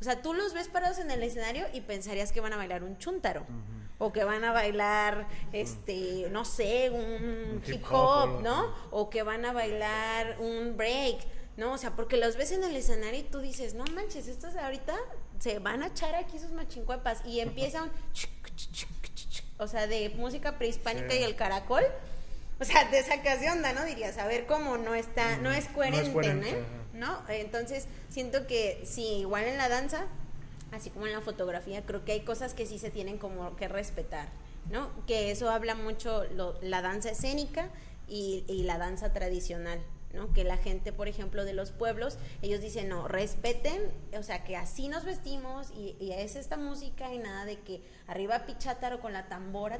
o 0.00 0.04
sea, 0.04 0.20
tú 0.20 0.34
los 0.34 0.52
ves 0.52 0.68
parados 0.68 0.98
en 0.98 1.10
el 1.10 1.22
escenario 1.22 1.66
y 1.72 1.80
pensarías 1.80 2.32
que 2.32 2.40
van 2.40 2.52
a 2.52 2.56
bailar 2.56 2.84
un 2.84 2.98
chúntaro. 2.98 3.46
O 3.98 4.12
que 4.12 4.24
van 4.24 4.44
a 4.44 4.52
bailar, 4.52 5.26
este, 5.52 6.28
no 6.30 6.44
sé, 6.44 6.90
un, 6.90 7.62
hip 7.66 7.82
hop, 7.90 8.42
¿no? 8.42 8.74
O 8.90 9.08
que 9.08 9.22
van 9.22 9.46
a 9.46 9.52
bailar 9.52 10.36
un 10.38 10.76
break, 10.76 11.20
¿no? 11.56 11.72
O 11.72 11.78
sea, 11.78 11.96
porque 11.96 12.18
los 12.18 12.36
ves 12.36 12.52
en 12.52 12.62
el 12.62 12.76
escenario 12.76 13.20
y 13.20 13.22
tú 13.22 13.40
dices, 13.40 13.72
no 13.72 13.84
manches, 13.94 14.28
estos 14.28 14.54
ahorita 14.56 14.94
se 15.38 15.60
van 15.60 15.82
a 15.82 15.86
echar 15.86 16.14
aquí 16.14 16.38
sus 16.38 16.52
machincuepas. 16.52 17.24
Y 17.24 17.40
empieza 17.40 17.84
un... 17.84 17.90
O 19.58 19.66
sea, 19.66 19.86
de 19.86 20.10
música 20.10 20.58
prehispánica 20.58 21.14
y 21.16 21.22
el 21.22 21.34
caracol. 21.34 21.84
O 22.58 22.64
sea, 22.64 22.88
te 22.90 23.02
sacas 23.02 23.40
de 23.40 23.50
onda, 23.50 23.72
¿no? 23.72 23.84
Dirías, 23.84 24.16
a 24.18 24.26
ver 24.26 24.46
cómo 24.46 24.78
no 24.78 24.94
está, 24.94 25.36
no 25.38 25.52
es 25.52 25.66
coherente, 25.66 26.64
¿no? 26.94 27.06
¿no? 27.06 27.28
Entonces, 27.28 27.86
siento 28.08 28.46
que 28.46 28.82
sí, 28.86 29.18
igual 29.18 29.44
en 29.44 29.58
la 29.58 29.68
danza, 29.68 30.06
así 30.72 30.90
como 30.90 31.06
en 31.06 31.12
la 31.12 31.20
fotografía, 31.20 31.82
creo 31.82 32.04
que 32.04 32.12
hay 32.12 32.20
cosas 32.20 32.54
que 32.54 32.66
sí 32.66 32.78
se 32.78 32.90
tienen 32.90 33.18
como 33.18 33.56
que 33.56 33.68
respetar, 33.68 34.28
¿no? 34.70 34.90
Que 35.06 35.30
eso 35.30 35.50
habla 35.50 35.74
mucho 35.74 36.24
lo, 36.34 36.58
la 36.62 36.80
danza 36.80 37.10
escénica 37.10 37.68
y, 38.08 38.44
y 38.48 38.62
la 38.62 38.78
danza 38.78 39.12
tradicional, 39.12 39.80
¿no? 40.16 40.32
Que 40.32 40.42
la 40.42 40.56
gente, 40.56 40.92
por 40.92 41.06
ejemplo, 41.06 41.44
de 41.44 41.52
los 41.52 41.70
pueblos, 41.70 42.18
ellos 42.42 42.60
dicen, 42.60 42.88
no, 42.88 43.06
respeten, 43.06 43.80
o 44.18 44.22
sea, 44.22 44.42
que 44.42 44.56
así 44.56 44.88
nos 44.88 45.04
vestimos 45.04 45.70
y, 45.76 45.96
y 46.00 46.12
es 46.12 46.34
esta 46.34 46.56
música 46.56 47.12
y 47.14 47.18
nada 47.18 47.44
de 47.44 47.60
que 47.60 47.82
arriba 48.08 48.46
pichátaro 48.46 49.00
con 49.00 49.12
la 49.12 49.28
tambora, 49.28 49.78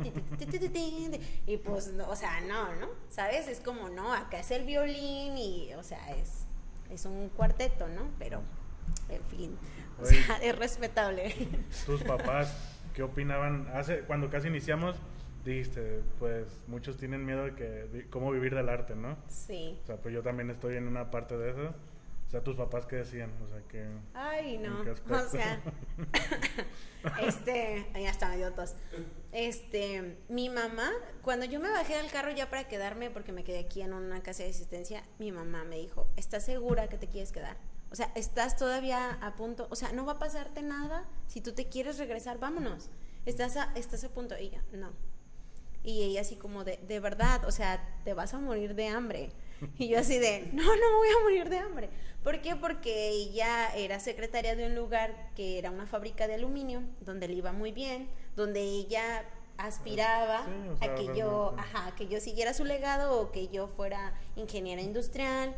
y 1.46 1.57
pues, 1.59 1.92
o 2.07 2.16
sea, 2.16 2.40
no, 2.42 2.75
¿no? 2.77 2.88
¿Sabes? 3.09 3.49
Es 3.49 3.61
como, 3.61 3.88
no, 3.88 4.12
acá 4.12 4.40
es 4.40 4.51
el 4.51 4.64
violín 4.64 5.37
y, 5.38 5.72
o 5.75 5.83
sea, 5.83 6.14
es, 6.16 6.46
es 6.90 7.05
un 7.07 7.31
cuarteto, 7.31 7.88
¿no? 7.88 8.11
Pero, 8.18 8.42
en 9.09 9.25
fin, 9.25 9.59
o 10.01 10.05
sea, 10.05 10.38
es 10.42 10.57
respetable. 10.57 11.35
Tus 11.87 12.03
papás, 12.03 12.55
¿qué 12.94 13.03
opinaban? 13.03 13.68
Hace, 13.75 14.01
cuando 14.01 14.29
casi 14.31 14.49
iniciamos, 14.49 14.96
dijiste, 15.50 16.02
pues 16.18 16.46
muchos 16.66 16.96
tienen 16.96 17.24
miedo 17.24 17.44
de 17.44 17.54
que 17.54 18.06
cómo 18.11 18.30
vivir 18.30 18.54
del 18.54 18.68
arte, 18.68 18.94
¿no? 18.94 19.16
Sí. 19.28 19.78
O 19.82 19.87
sea, 19.87 19.96
pues 19.96 20.14
yo 20.14 20.22
también 20.22 20.50
estoy 20.50 20.76
en 20.76 20.87
una 20.88 21.11
parte 21.11 21.37
de 21.37 21.50
eso. 21.50 21.74
O 22.26 22.30
sea, 22.30 22.42
tus 22.42 22.56
papás 22.56 22.87
qué 22.87 22.96
decían, 22.96 23.30
o 23.44 23.48
sea, 23.48 23.62
que... 23.68 23.87
Ay, 24.12 24.59
no. 24.59 24.82
O 25.09 25.28
sea, 25.28 25.62
este, 27.22 27.87
ya 27.94 28.11
está, 28.11 28.28
me 28.30 28.38
dio 28.38 28.52
tos. 28.52 28.74
Este, 29.30 30.18
mi 30.28 30.48
mamá, 30.48 30.90
cuando 31.22 31.46
yo 31.46 31.61
me 31.61 31.70
bajé 31.70 31.96
del 31.96 32.11
carro 32.11 32.32
ya 32.32 32.50
para 32.50 32.66
quedarme, 32.66 33.11
porque 33.11 33.30
me 33.30 33.44
quedé 33.44 33.61
aquí 33.61 33.80
en 33.80 33.92
una 33.92 34.24
casa 34.24 34.42
de 34.42 34.50
asistencia, 34.50 35.04
mi 35.20 35.30
mamá 35.30 35.62
me 35.62 35.76
dijo, 35.76 36.09
¿estás 36.16 36.44
segura 36.44 36.88
que 36.88 36.98
te 36.98 37.06
quieres 37.06 37.30
quedar? 37.30 37.56
O 37.92 37.94
sea, 37.94 38.11
estás 38.16 38.56
todavía 38.56 39.12
a 39.22 39.37
punto, 39.37 39.68
o 39.70 39.76
sea, 39.76 39.92
no 39.92 40.04
va 40.04 40.14
a 40.14 40.18
pasarte 40.18 40.62
nada. 40.62 41.09
Si 41.28 41.40
tú 41.40 41.52
te 41.52 41.68
quieres 41.68 41.98
regresar, 41.98 42.40
vámonos. 42.40 42.90
Estás 43.24 43.56
a, 43.56 43.72
estás 43.76 44.02
a 44.02 44.09
punto. 44.09 44.37
Y 44.37 44.46
ella, 44.46 44.64
no. 44.72 44.90
Y 45.87 46.03
ella 46.03 46.22
así 46.22 46.35
como 46.35 46.64
de, 46.64 46.79
de 46.79 46.99
verdad, 46.99 47.44
o 47.46 47.53
sea, 47.53 47.96
te 48.05 48.12
vas 48.12 48.35
a 48.35 48.40
morir 48.40 48.75
de 48.75 48.88
hambre. 48.88 49.31
Y 49.79 49.88
yo 49.88 50.01
así 50.01 50.18
de, 50.18 50.51
no, 50.53 50.64
no 50.64 50.90
me 50.90 50.96
voy 50.96 51.09
a 51.09 51.22
morir 51.22 51.49
de 51.49 51.59
hambre. 51.59 51.88
¿Por 52.25 52.42
qué? 52.42 52.57
Porque 52.57 53.09
ella 53.09 53.72
era 53.75 54.01
secretaria 54.01 54.57
de 54.57 54.66
un 54.66 54.75
lugar 54.75 55.31
que 55.37 55.59
era 55.59 55.70
una 55.70 55.87
fábrica 55.87 56.27
de 56.27 56.35
aluminio, 56.35 56.83
donde 57.03 57.29
le 57.29 57.35
iba 57.35 57.53
muy 57.53 57.70
bien, 57.70 58.11
donde 58.35 58.61
ella 58.61 59.25
aspiraba 59.59 60.44
Sí, 60.44 60.68
o 60.68 60.77
sea, 60.77 60.92
a 60.92 60.94
que 60.96 61.16
yo, 61.16 61.55
ajá, 61.57 61.94
que 61.94 62.09
yo 62.09 62.20
siguiera 62.20 62.53
su 62.53 62.64
legado 62.64 63.20
o 63.20 63.31
que 63.31 63.49
yo 63.49 63.68
fuera 63.68 64.12
ingeniera 64.35 64.83
industrial 64.83 65.55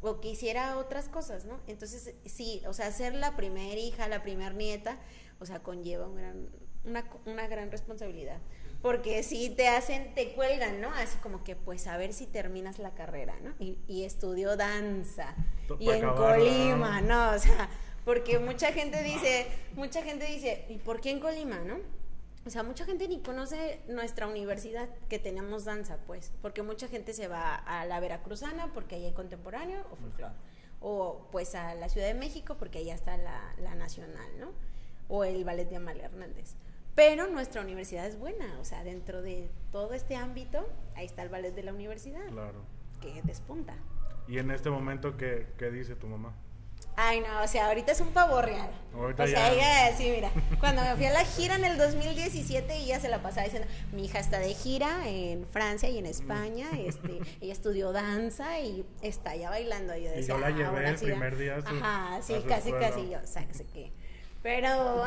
o 0.00 0.20
que 0.20 0.30
hiciera 0.30 0.78
otras 0.78 1.10
cosas, 1.10 1.44
¿no? 1.44 1.60
Entonces, 1.66 2.14
sí, 2.24 2.62
o 2.66 2.72
sea, 2.72 2.90
ser 2.92 3.14
la 3.14 3.36
primera 3.36 3.78
hija, 3.78 4.08
la 4.08 4.22
primera 4.22 4.54
nieta, 4.54 4.98
o 5.38 5.44
sea, 5.44 5.62
conlleva 5.62 6.06
un 6.06 6.16
gran, 6.16 6.48
una, 6.84 7.04
una 7.26 7.46
gran 7.46 7.70
responsabilidad. 7.70 8.40
Porque 8.82 9.22
si 9.22 9.50
te 9.50 9.68
hacen, 9.68 10.14
te 10.14 10.32
cuelgan, 10.32 10.80
¿no? 10.80 10.90
Así 10.94 11.18
como 11.18 11.42
que, 11.42 11.56
pues, 11.56 11.86
a 11.86 11.96
ver 11.96 12.12
si 12.12 12.26
terminas 12.26 12.78
la 12.78 12.90
carrera, 12.94 13.34
¿no? 13.42 13.54
Y, 13.58 13.78
y 13.88 14.04
estudió 14.04 14.56
danza. 14.56 15.34
To- 15.66 15.76
Y 15.80 15.86
para 15.86 15.98
en 15.98 16.04
acabarla, 16.04 16.36
Colima, 16.44 17.00
¿no? 17.00 17.30
O 17.34 17.38
sea, 17.38 17.68
porque 18.04 18.38
mucha 18.38 18.72
gente 18.72 19.02
dice, 19.02 19.46
mucha 19.74 20.02
gente 20.02 20.26
dice, 20.26 20.64
¿y 20.68 20.78
por 20.78 21.00
qué 21.00 21.10
en 21.10 21.20
Colima, 21.20 21.58
no? 21.60 21.78
O 22.46 22.50
sea, 22.50 22.62
mucha 22.62 22.84
gente 22.84 23.08
ni 23.08 23.18
conoce 23.22 23.80
nuestra 23.88 24.28
universidad 24.28 24.88
que 25.08 25.18
tenemos 25.18 25.64
danza, 25.64 25.98
pues, 26.06 26.30
porque 26.42 26.62
mucha 26.62 26.86
gente 26.86 27.12
se 27.12 27.26
va 27.26 27.56
a 27.56 27.84
la 27.86 27.98
Veracruzana 27.98 28.72
porque 28.72 28.94
ahí 28.94 29.04
hay 29.06 29.12
contemporáneo 29.12 29.80
o 29.90 29.96
folclore, 29.96 30.32
o 30.80 31.26
pues 31.32 31.56
a 31.56 31.74
la 31.74 31.88
Ciudad 31.88 32.06
de 32.06 32.14
México 32.14 32.54
porque 32.56 32.78
allá 32.78 32.94
está 32.94 33.16
la, 33.16 33.52
la 33.58 33.74
nacional, 33.74 34.28
¿no? 34.38 34.52
O 35.08 35.24
el 35.24 35.44
ballet 35.44 35.68
de 35.68 35.74
Amalia 35.76 36.04
Hernández. 36.04 36.54
Pero 36.96 37.28
nuestra 37.28 37.60
universidad 37.60 38.06
es 38.06 38.18
buena, 38.18 38.58
o 38.60 38.64
sea, 38.64 38.82
dentro 38.82 39.22
de 39.22 39.48
todo 39.70 39.92
este 39.94 40.16
ámbito, 40.16 40.66
ahí 40.96 41.06
está 41.06 41.22
el 41.22 41.28
ballet 41.28 41.54
de 41.54 41.62
la 41.62 41.72
universidad, 41.72 42.26
Claro. 42.28 42.64
que 43.00 43.20
despunta. 43.22 43.74
Y 44.26 44.38
en 44.38 44.50
este 44.50 44.70
momento, 44.70 45.16
¿qué, 45.16 45.46
qué 45.58 45.70
dice 45.70 45.94
tu 45.94 46.08
mamá? 46.08 46.34
Ay, 46.98 47.20
no, 47.20 47.42
o 47.42 47.46
sea, 47.46 47.66
ahorita 47.66 47.92
es 47.92 48.00
un 48.00 48.08
pavo 48.08 48.40
real. 48.40 48.70
Ahorita 48.94 49.24
o 49.24 49.26
sea, 49.26 49.54
ya. 49.54 49.86
ella, 49.90 49.96
sí, 49.98 50.10
mira, 50.10 50.30
cuando 50.58 50.80
me 50.82 50.96
fui 50.96 51.04
a 51.04 51.12
la 51.12 51.24
gira 51.26 51.54
en 51.56 51.64
el 51.66 51.76
2017, 51.76 52.74
ella 52.74 52.98
se 52.98 53.10
la 53.10 53.22
pasaba 53.22 53.44
diciendo, 53.44 53.68
mi 53.92 54.06
hija 54.06 54.18
está 54.18 54.38
de 54.38 54.54
gira 54.54 55.06
en 55.06 55.46
Francia 55.46 55.90
y 55.90 55.98
en 55.98 56.06
España, 56.06 56.70
este, 56.78 57.20
ella 57.42 57.52
estudió 57.52 57.92
danza 57.92 58.58
y 58.60 58.86
está 59.02 59.36
ya 59.36 59.50
bailando. 59.50 59.94
Y 59.94 60.04
yo, 60.04 60.10
Y 60.18 60.22
yo 60.26 60.38
la 60.38 60.48
llevé 60.50 60.64
"Ahora 60.64 60.88
el 60.88 60.96
primer 60.96 61.34
ya". 61.34 61.38
día 61.38 61.60
su- 61.60 61.68
Ajá, 61.76 62.22
sí, 62.22 62.32
a 62.34 62.40
su 62.40 62.46
casi, 62.46 62.68
escuela. 62.70 62.88
casi 62.90 63.10
yo, 63.10 63.18
o 63.22 63.26
sea, 63.26 63.46
que. 63.74 63.92
Pero, 64.46 65.02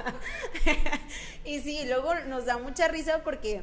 y 1.44 1.60
sí, 1.60 1.84
luego 1.86 2.14
nos 2.26 2.46
da 2.46 2.56
mucha 2.56 2.88
risa 2.88 3.22
porque 3.22 3.62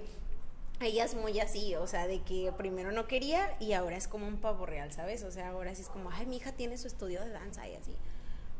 ella 0.79 1.03
es 1.03 1.15
muy 1.15 1.39
así, 1.39 1.73
o 1.73 1.87
sea, 1.87 2.05
de 2.05 2.21
que 2.21 2.53
primero 2.55 2.91
no 2.91 3.07
quería 3.07 3.55
y 3.59 3.73
ahora 3.73 3.97
es 3.97 4.07
como 4.07 4.27
un 4.27 4.37
pavo 4.39 4.67
real, 4.67 4.91
¿sabes? 4.91 5.23
O 5.23 5.31
sea, 5.31 5.49
ahora 5.49 5.73
sí 5.73 5.81
es 5.81 5.89
como, 5.89 6.11
ay, 6.11 6.27
mi 6.27 6.37
hija 6.37 6.51
tiene 6.51 6.77
su 6.77 6.85
estudio 6.85 7.21
de 7.21 7.31
danza 7.31 7.67
y 7.67 7.73
así. 7.73 7.95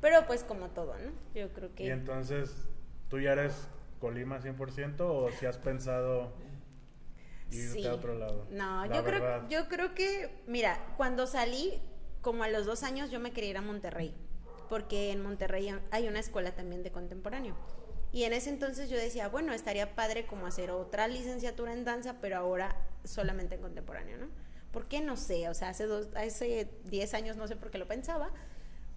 Pero 0.02 0.26
pues 0.26 0.44
como 0.44 0.70
todo, 0.70 0.96
¿no? 0.98 1.12
Yo 1.40 1.50
creo 1.54 1.70
Y 1.70 1.74
que... 1.74 1.90
entonces, 1.92 2.52
¿tú 3.12 3.20
ya 3.20 3.34
eres 3.34 3.68
Colima 4.02 4.40
100% 4.42 4.96
o 5.02 5.30
si 5.40 5.46
has 5.46 5.60
pensado 5.60 6.34
irte 7.52 7.74
Sí. 7.74 7.86
a 7.86 7.94
otro 7.94 8.16
lado? 8.16 8.48
No, 8.50 8.88
La 8.88 8.96
yo 8.96 9.04
creo, 9.04 9.48
yo 9.50 9.68
creo 9.68 9.94
que, 9.94 10.32
mira, 10.48 10.80
cuando 10.98 11.28
salí, 11.28 11.80
como 12.22 12.44
a 12.44 12.48
los 12.50 12.66
dos 12.66 12.82
años, 12.82 13.12
yo 13.12 13.20
me 13.20 13.34
quería 13.34 13.52
ir 13.52 13.58
a 13.58 13.62
Monterrey, 13.62 14.16
porque 14.70 15.12
en 15.12 15.22
Monterrey 15.22 15.74
hay 15.92 16.08
una 16.08 16.20
escuela 16.20 16.56
también 16.56 16.84
de 16.84 16.92
contemporáneo. 16.92 17.56
Y 18.12 18.24
en 18.24 18.34
ese 18.34 18.50
entonces 18.50 18.90
yo 18.90 18.98
decía, 18.98 19.28
bueno, 19.28 19.54
estaría 19.54 19.96
padre 19.96 20.26
como 20.26 20.48
hacer 20.48 20.72
otra 20.72 21.08
licenciatura 21.08 21.74
en 21.74 21.84
danza, 21.84 22.16
pero 22.22 22.38
ahora 22.38 22.76
solamente 23.04 23.56
en 23.56 23.62
contemporáneo, 23.62 24.18
¿no? 24.18 24.28
¿Por 24.72 24.88
qué? 24.88 25.02
No 25.02 25.18
sé, 25.18 25.50
o 25.50 25.54
sea, 25.54 25.70
hace, 25.70 25.86
dos, 25.86 26.10
hace 26.16 26.70
10 26.86 27.14
años 27.14 27.38
no 27.38 27.48
sé 27.48 27.56
por 27.56 27.72
qué 27.72 27.78
lo 27.78 27.88
pensaba, 27.88 28.32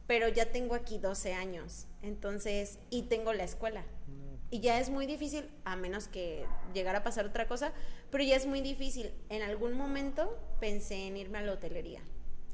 pero 0.07 0.29
ya 0.29 0.47
tengo 0.53 0.75
aquí 0.75 0.99
12 0.99 1.35
años, 1.35 1.87
entonces, 2.03 2.79
y 2.91 3.03
tengo 3.03 3.33
la 3.33 3.45
escuela. 3.45 3.85
Y 4.51 4.61
ya 4.61 4.81
es 4.81 4.91
muy 4.91 5.07
difícil, 5.07 5.49
a 5.65 5.77
menos 5.77 6.09
que 6.09 6.45
llegara 6.75 6.99
a 6.99 7.05
pasar 7.05 7.25
otra 7.25 7.47
cosa, 7.47 7.73
pero 8.11 8.25
ya 8.25 8.35
es 8.35 8.47
muy 8.47 8.61
difícil. 8.61 9.13
En 9.29 9.43
algún 9.43 9.75
momento 9.75 10.37
pensé 10.59 11.07
en 11.07 11.17
irme 11.17 11.39
a 11.39 11.43
la 11.43 11.53
hotelería. 11.53 12.03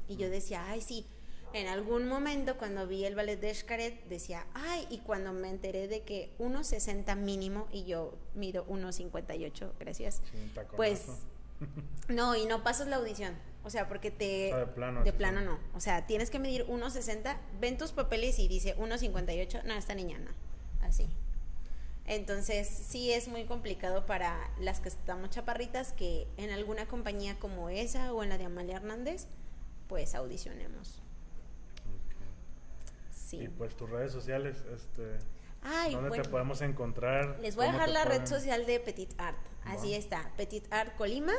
Y 0.07 0.15
yo 0.17 0.29
decía, 0.29 0.63
ay, 0.67 0.81
sí. 0.81 1.07
En 1.53 1.67
algún 1.67 2.07
momento 2.07 2.57
cuando 2.57 2.87
vi 2.87 3.05
el 3.05 3.15
ballet 3.15 3.39
de 3.39 3.53
Xcaret, 3.53 4.05
decía, 4.07 4.45
ay, 4.53 4.85
y 4.89 4.99
cuando 4.99 5.33
me 5.33 5.49
enteré 5.49 5.87
de 5.87 6.03
que 6.03 6.35
1,60 6.39 7.15
mínimo 7.15 7.67
y 7.71 7.85
yo 7.85 8.17
mido 8.35 8.67
1,58, 8.67 9.71
gracias. 9.79 10.21
Sí. 10.31 10.51
Pues 10.75 11.05
no, 12.09 12.35
y 12.35 12.45
no 12.45 12.63
pasas 12.63 12.87
la 12.87 12.97
audición. 12.97 13.35
O 13.63 13.69
sea, 13.69 13.87
porque 13.87 14.11
te... 14.11 14.53
De 14.53 14.67
plano, 14.67 15.03
De 15.03 15.13
plano 15.13 15.39
sí. 15.39 15.45
no. 15.45 15.59
O 15.73 15.79
sea, 15.79 16.05
tienes 16.05 16.29
que 16.29 16.39
medir 16.39 16.65
1,60, 16.67 17.37
ven 17.59 17.77
tus 17.77 17.91
papeles 17.91 18.39
y 18.39 18.47
dice 18.47 18.77
1,58. 18.77 19.63
No, 19.63 19.73
esta 19.73 19.95
niña 19.95 20.19
no. 20.19 20.31
Así. 20.81 21.09
Entonces, 22.05 22.67
sí 22.69 23.11
es 23.11 23.27
muy 23.27 23.43
complicado 23.45 24.05
para 24.05 24.49
las 24.59 24.79
que 24.79 24.87
estamos 24.87 25.29
chaparritas 25.29 25.91
que 25.91 26.27
en 26.37 26.51
alguna 26.51 26.87
compañía 26.87 27.37
como 27.39 27.69
esa 27.69 28.13
o 28.13 28.23
en 28.23 28.29
la 28.29 28.37
de 28.37 28.45
Amalia 28.45 28.77
Hernández, 28.77 29.27
pues 29.89 30.15
audicionemos. 30.15 31.01
Sí. 33.27 33.41
Y 33.41 33.47
pues 33.49 33.75
tus 33.75 33.89
redes 33.89 34.13
sociales, 34.13 34.63
este, 34.73 35.17
Ay, 35.61 35.91
¿dónde 35.93 36.09
bueno. 36.09 36.23
te 36.23 36.29
podemos 36.29 36.61
encontrar? 36.61 37.37
Les 37.41 37.57
voy 37.57 37.65
a 37.65 37.71
¿Cómo 37.73 37.79
dejar 37.79 37.93
la 37.93 38.05
red 38.05 38.25
social 38.25 38.65
de 38.65 38.79
Petit 38.79 39.13
Art. 39.17 39.37
Así 39.65 39.93
está, 39.93 40.31
Petit 40.37 40.65
Art 40.71 40.95
Colima. 40.95 41.33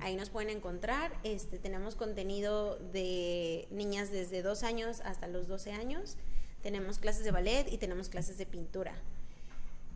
Ahí 0.00 0.14
nos 0.14 0.30
pueden 0.30 0.50
encontrar. 0.50 1.12
Este, 1.24 1.58
tenemos 1.58 1.96
contenido 1.96 2.76
de 2.76 3.66
niñas 3.72 4.12
desde 4.12 4.42
dos 4.42 4.62
años 4.62 5.00
hasta 5.00 5.26
los 5.26 5.48
12 5.48 5.72
años. 5.72 6.16
Tenemos 6.62 6.98
clases 6.98 7.24
de 7.24 7.32
ballet 7.32 7.66
y 7.72 7.78
tenemos 7.78 8.08
clases 8.08 8.38
de 8.38 8.46
pintura. 8.46 8.94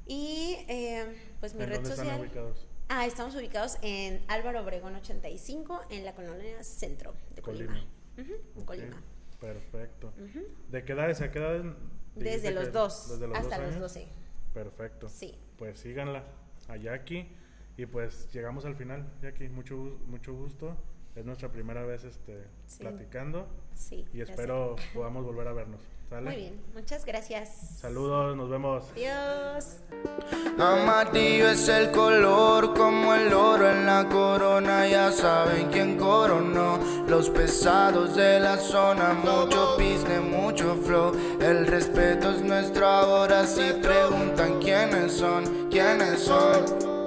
Y 0.07 0.57
eh, 0.69 1.17
pues 1.39 1.55
mi 1.55 1.63
¿En 1.63 1.69
red 1.69 1.77
dónde 1.77 1.91
social. 1.91 2.07
están 2.09 2.21
ubicados? 2.21 2.67
Ah, 2.89 3.07
estamos 3.07 3.37
ubicados 3.37 3.79
en 3.83 4.25
Álvaro 4.27 4.63
Obregón 4.63 4.97
85, 4.97 5.83
en 5.91 6.05
la 6.05 6.15
colonia 6.15 6.65
Centro 6.65 7.15
de 7.37 7.43
Colima. 7.43 7.87
Colima. 8.17 8.65
Colima. 8.65 9.03
Perfecto. 9.41 10.13
Ujú. 10.19 10.41
¿De 10.71 10.85
qué 10.85 10.93
edades 10.93 11.21
a 11.21 11.31
qué 11.31 11.39
edades? 11.39 11.65
Desde 12.15 12.51
los 12.51 12.73
dos 12.73 13.09
desde 13.11 13.29
los 13.29 13.39
hasta 13.39 13.57
dos 13.57 13.67
los 13.67 13.77
años? 13.77 13.81
12. 13.95 14.09
Perfecto. 14.55 15.09
Sí. 15.09 15.39
Pues 15.57 15.79
síganla 15.79 16.25
a 16.69 16.77
Jackie. 16.77 17.29
Y 17.77 17.87
pues 17.87 18.29
llegamos 18.33 18.65
al 18.65 18.75
final, 18.75 19.07
Jackie. 19.23 19.49
Mucho, 19.49 19.77
mucho 20.07 20.33
gusto. 20.35 20.77
Es 21.15 21.25
nuestra 21.25 21.51
primera 21.53 21.85
vez 21.85 22.05
este, 22.05 22.45
Sí. 22.67 22.81
platicando. 22.81 23.49
Sí. 23.75 24.05
Y 24.13 24.21
espero 24.21 24.75
podamos 24.95 25.25
volver 25.25 25.47
a 25.49 25.53
vernos. 25.53 25.81
¿Sale? 26.09 26.23
Muy 26.23 26.37
bien, 26.37 26.61
muchas 26.75 27.05
gracias. 27.05 27.51
Saludos, 27.81 28.35
nos 28.35 28.49
vemos. 28.49 28.85
Adiós. 28.93 29.77
Amarillo 30.59 31.51
es 31.51 31.69
el 31.69 31.91
color 31.91 32.73
como 32.75 33.15
el 33.15 33.33
oro 33.33 33.71
en 33.71 33.85
la 33.85 34.09
corona. 34.09 34.89
Ya 34.89 35.13
saben 35.13 35.69
quién 35.71 35.99
coronó. 35.99 36.79
Los 37.07 37.29
pesados 37.29 38.17
de 38.17 38.41
la 38.41 38.57
zona. 38.57 39.13
Mucho 39.13 39.77
business, 39.77 40.23
mucho 40.23 40.77
flow. 40.77 41.13
El 41.41 41.67
respeto 41.67 42.31
es 42.31 42.43
nuestro 42.43 42.87
ahora. 42.87 43.47
Si 43.47 43.73
preguntan 43.75 44.59
quiénes 44.61 45.13
son, 45.13 45.69
quiénes 45.71 46.21
son. 46.21 46.98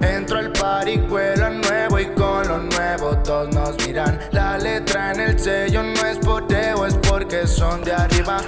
Entro 0.00 0.38
al 0.38 0.52
party, 0.52 0.98
cuelo 1.08 1.50
nuevo 1.50 1.98
y 1.98 2.06
con 2.06 2.46
lo 2.48 2.58
nuevo 2.58 3.16
todos 3.18 3.54
nos 3.54 3.86
miran. 3.86 4.18
La 4.32 4.58
letra 4.58 5.12
en 5.12 5.20
el 5.20 5.38
sello 5.38 5.82
no 5.82 6.06
es 6.06 6.18
poteo, 6.18 6.86
es 6.86 6.94
porque 7.08 7.46
son 7.46 7.82
de 7.82 7.92
arriba. 7.92 8.38